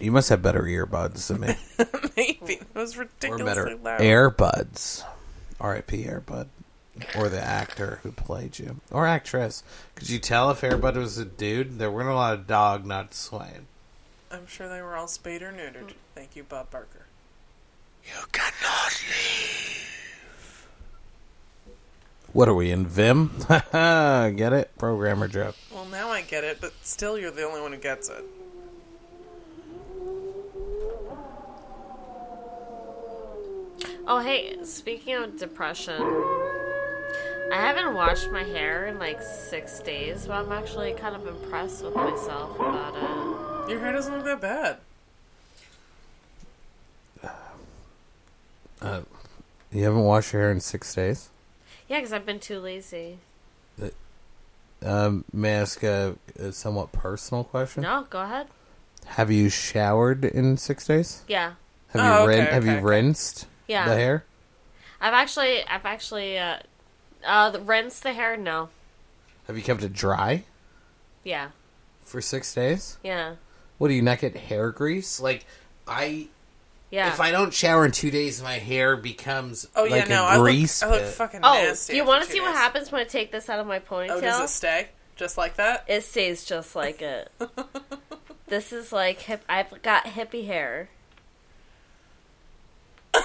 [0.00, 1.54] You must have better earbuds than me,
[2.16, 4.00] Maybe those was or ridiculously better loud.
[4.00, 5.04] earbuds.
[5.60, 6.04] R.I.P.
[6.04, 6.48] Air Bud,
[7.16, 9.62] or the actor who played you, or actress.
[9.94, 11.78] Could you tell if Air Bud was a dude?
[11.78, 13.66] There weren't a lot of dog, not swaying.
[14.32, 15.92] I'm sure they were all spayed or neutered.
[16.14, 17.06] Thank you, Bob Barker.
[18.04, 20.66] You cannot leave.
[22.32, 23.30] What are we in Vim?
[23.48, 24.76] Get it?
[24.76, 25.54] Programmer joke.
[25.72, 28.24] Well, now I get it, but still, you're the only one who gets it.
[34.06, 40.34] Oh, hey, speaking of depression, I haven't washed my hair in like six days, but
[40.34, 43.70] I'm actually kind of impressed with myself about it.
[43.70, 44.78] Your hair doesn't look that bad.
[49.72, 51.30] You haven't washed your hair in six days?
[51.88, 53.18] Yeah, because I've been too lazy.
[54.84, 57.82] Um, may I ask a, a somewhat personal question?
[57.82, 58.48] No, go ahead.
[59.06, 61.22] Have you showered in six days?
[61.26, 61.54] Yeah,
[61.88, 62.84] Have Oh, you rin- okay, Have okay, you okay.
[62.84, 63.88] rinsed yeah.
[63.88, 64.24] the hair?
[65.00, 66.58] I've actually, I've actually, uh,
[67.24, 68.36] uh, the- rinsed the hair.
[68.36, 68.68] No,
[69.46, 70.44] Have you kept it dry
[71.22, 71.50] yeah,
[72.02, 72.98] for six days?
[73.02, 73.34] yeah,
[73.78, 75.20] What do you not get hair grease?
[75.20, 75.44] Like
[75.86, 76.28] I,
[76.90, 77.08] yeah.
[77.08, 80.36] if I don't shower in two days, my hair becomes Oh yeah, no, a I
[80.36, 80.82] look, grease.
[80.82, 81.14] I look pit.
[81.14, 81.92] fucking oh, nasty.
[81.92, 83.80] do you want to two see what happens when I take this out of my
[83.80, 84.10] ponytail?
[84.10, 85.84] Oh, does it stay just like that?
[85.88, 87.30] It stays just like it.
[88.46, 89.42] this is like hip.
[89.48, 90.88] I've got hippie hair.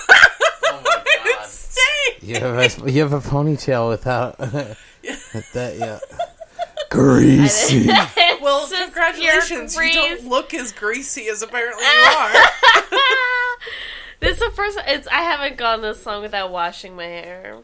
[1.50, 2.22] my god!
[2.22, 2.28] Stay.
[2.28, 4.78] You have a, you have a ponytail without that.
[5.78, 6.00] Yeah,
[6.90, 7.90] greasy.
[8.42, 9.74] Well, just congratulations.
[9.76, 12.32] pure You don't look as greasy as apparently you are.
[14.22, 14.80] this is the first.
[14.88, 17.58] It's I haven't gone this long without washing my hair.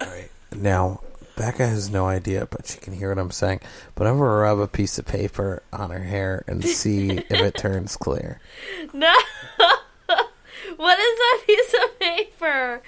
[0.00, 0.30] All right.
[0.56, 1.00] Now,
[1.36, 3.60] Becca has no idea, but she can hear what I'm saying.
[3.94, 7.56] But I'm gonna rub a piece of paper on her hair and see if it
[7.56, 8.40] turns clear.
[8.94, 9.12] No.
[10.76, 12.82] What is that piece of paper?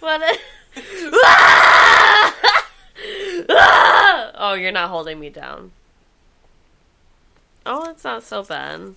[0.00, 0.38] What is?
[3.48, 5.72] oh, you're not holding me down.
[7.64, 8.94] Oh, it's not so bad.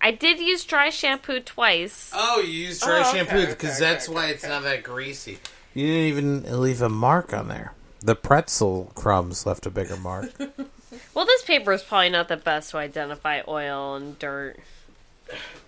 [0.00, 2.10] I did use dry shampoo twice.
[2.14, 4.62] Oh, you used dry Oh, okay, shampoo, because okay, that's okay, why okay, it's not
[4.64, 5.38] that greasy.
[5.72, 6.06] You didn't
[6.44, 7.72] even leave a mark on there.
[8.00, 10.30] The pretzel crumbs left a bigger mark.
[11.12, 14.58] Well, this paper is probably not the best to identify oil and dirt.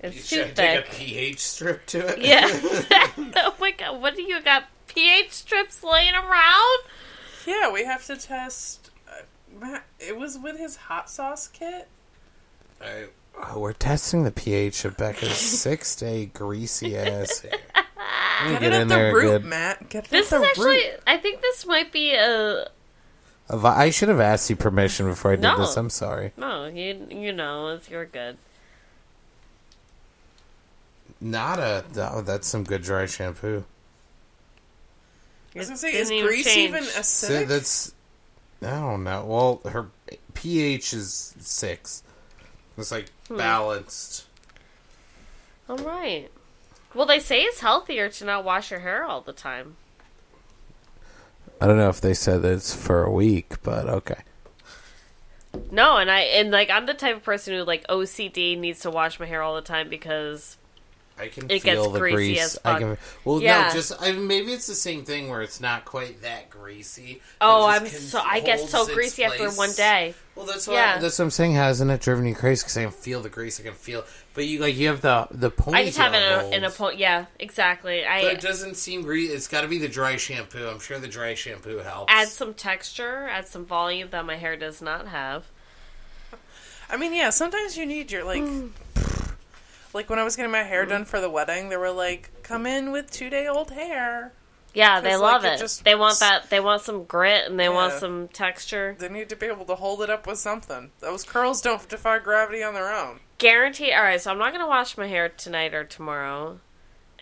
[0.01, 0.55] It's too thick.
[0.55, 2.19] Take a pH strip to it.
[2.21, 2.47] Yeah.
[3.37, 4.65] oh my god, what do you got?
[4.89, 6.79] pH strips laying around?
[7.47, 8.91] yeah, we have to test.
[9.09, 9.23] Uh,
[9.61, 11.89] Matt, it was with his hot sauce kit.
[12.81, 13.11] Alright,
[13.43, 17.53] oh, we're testing the pH of Becca's six day greasy ass hair.
[18.43, 19.45] Let me Get, get it in at the there root, good.
[19.47, 19.89] Matt.
[19.89, 21.01] Get This is the actually, root.
[21.07, 22.69] I think this might be a.
[23.51, 25.59] If I I should have asked you permission before I did No.
[25.59, 25.77] this.
[25.77, 26.33] I'm sorry.
[26.37, 28.37] No, you you know, it's you're good.
[31.31, 31.85] Not a.
[31.97, 33.65] Oh, that's some good dry shampoo.
[35.55, 36.71] I was It gonna say, is even grease change.
[36.71, 37.49] even So acidic?
[37.49, 37.95] that's.
[38.63, 39.25] I don't know.
[39.25, 39.89] Well, her
[40.35, 42.03] pH is six.
[42.79, 43.37] It's like Hmm.
[43.39, 44.27] balanced.
[45.69, 46.31] All right.
[46.95, 49.77] Well, they say it's healthier to not wash your hair all the time.
[51.61, 54.21] I don't know if they said it's for a week, but okay.
[55.71, 58.91] No, and I and like I'm the type of person who like OCD needs to
[58.91, 60.57] wash my hair all the time because
[61.19, 62.43] I can It feel gets the greasy grease.
[62.43, 62.99] as I can.
[63.25, 63.69] Well, Yeah.
[63.69, 67.23] no, just I, maybe it's the same thing where it's not quite that greasy.
[67.41, 70.15] oh, I'm so I get so its greasy after one day.
[70.35, 70.99] Well, that's what Yeah.
[70.99, 71.53] that's what I'm saying.
[71.55, 72.61] Hasn't it driven you crazy?
[72.65, 73.59] Because I can feel the grease.
[73.59, 74.05] I can feel.
[74.35, 75.75] But you like you have the the ponytail.
[75.75, 76.77] I just have it in a, in a holds.
[76.77, 78.05] po- yeah, exactly.
[78.07, 79.33] But it doesn't seem greasy.
[79.33, 80.69] It's got to be the dry shampoo.
[80.69, 82.13] I'm sure the dry shampoo helps.
[82.13, 85.47] add some texture, add some volume that my hair does not have.
[86.91, 88.43] I mean, yeah, sometimes you need your, like.
[88.43, 88.71] Mm.
[89.97, 92.67] Like when I was getting my hair done for the wedding, they were like, "Come
[92.67, 94.35] in with two day old hair."
[94.75, 95.83] Yeah, they love like, it it.
[95.87, 96.51] they want that.
[96.51, 98.95] They want some grit and they want some texture.
[98.99, 100.91] They need to be able to hold it up with something.
[101.01, 103.21] Those curls don't defy gravity on their own.
[103.39, 103.95] Guaranteed.
[103.95, 106.61] All right, so I'm not gonna wash my hair tonight or tomorrow,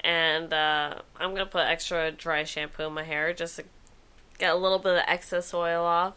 [0.03, 3.65] and uh, I'm gonna put extra dry shampoo in my hair just to
[4.39, 6.15] get a little bit of excess oil off.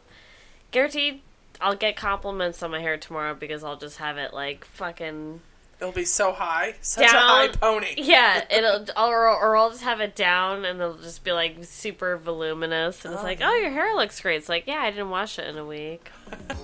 [0.71, 1.21] Guaranteed,
[1.61, 5.41] I'll get compliments on my hair tomorrow because I'll just have it like fucking
[5.79, 7.15] It'll be so high, such Down.
[7.15, 7.93] a high pony.
[7.97, 8.43] yeah.
[8.49, 13.05] It'll or or I'll just have it down and it'll just be like super voluminous
[13.05, 14.37] and it's like oh, oh your hair looks great.
[14.37, 16.09] It's like yeah I didn't wash it in a week.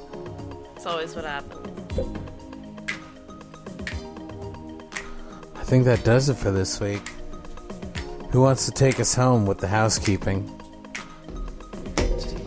[0.75, 1.97] It's always what happens.
[5.55, 7.07] I think that does it for this week.
[8.31, 10.43] Who wants to take us home with the housekeeping?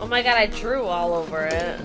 [0.01, 1.81] Oh my god, I drew all over it.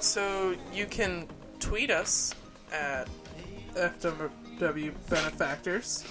[0.00, 1.28] So you can
[1.64, 2.34] tweet us
[2.72, 3.08] at
[3.74, 6.04] FW Benefactors.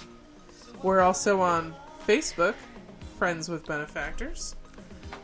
[0.82, 1.74] We're also on
[2.06, 2.54] Facebook,
[3.18, 4.56] Friends with Benefactors.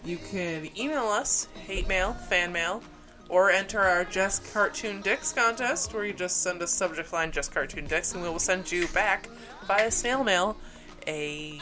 [0.04, 2.80] You can email us, hate mail, fan mail,
[3.28, 7.52] or enter our Just Cartoon Dicks contest, where you just send us subject line Just
[7.52, 9.28] Cartoon Dicks, and we will send you back
[9.66, 10.56] via snail mail
[11.08, 11.58] a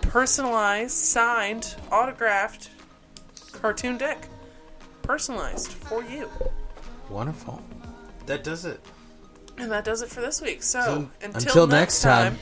[0.00, 2.70] personalized, signed, autographed
[3.52, 4.18] cartoon dick.
[5.02, 6.30] Personalized for you.
[7.10, 7.62] Wonderful.
[8.26, 8.80] That does it.
[9.58, 10.62] And that does it for this week.
[10.62, 12.40] So, So, until, until next next time, time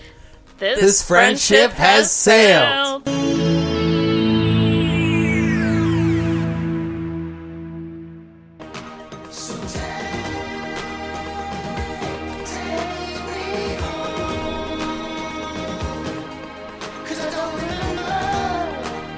[0.59, 3.05] This, This friendship has sailed.
[3.07, 3.94] sailed.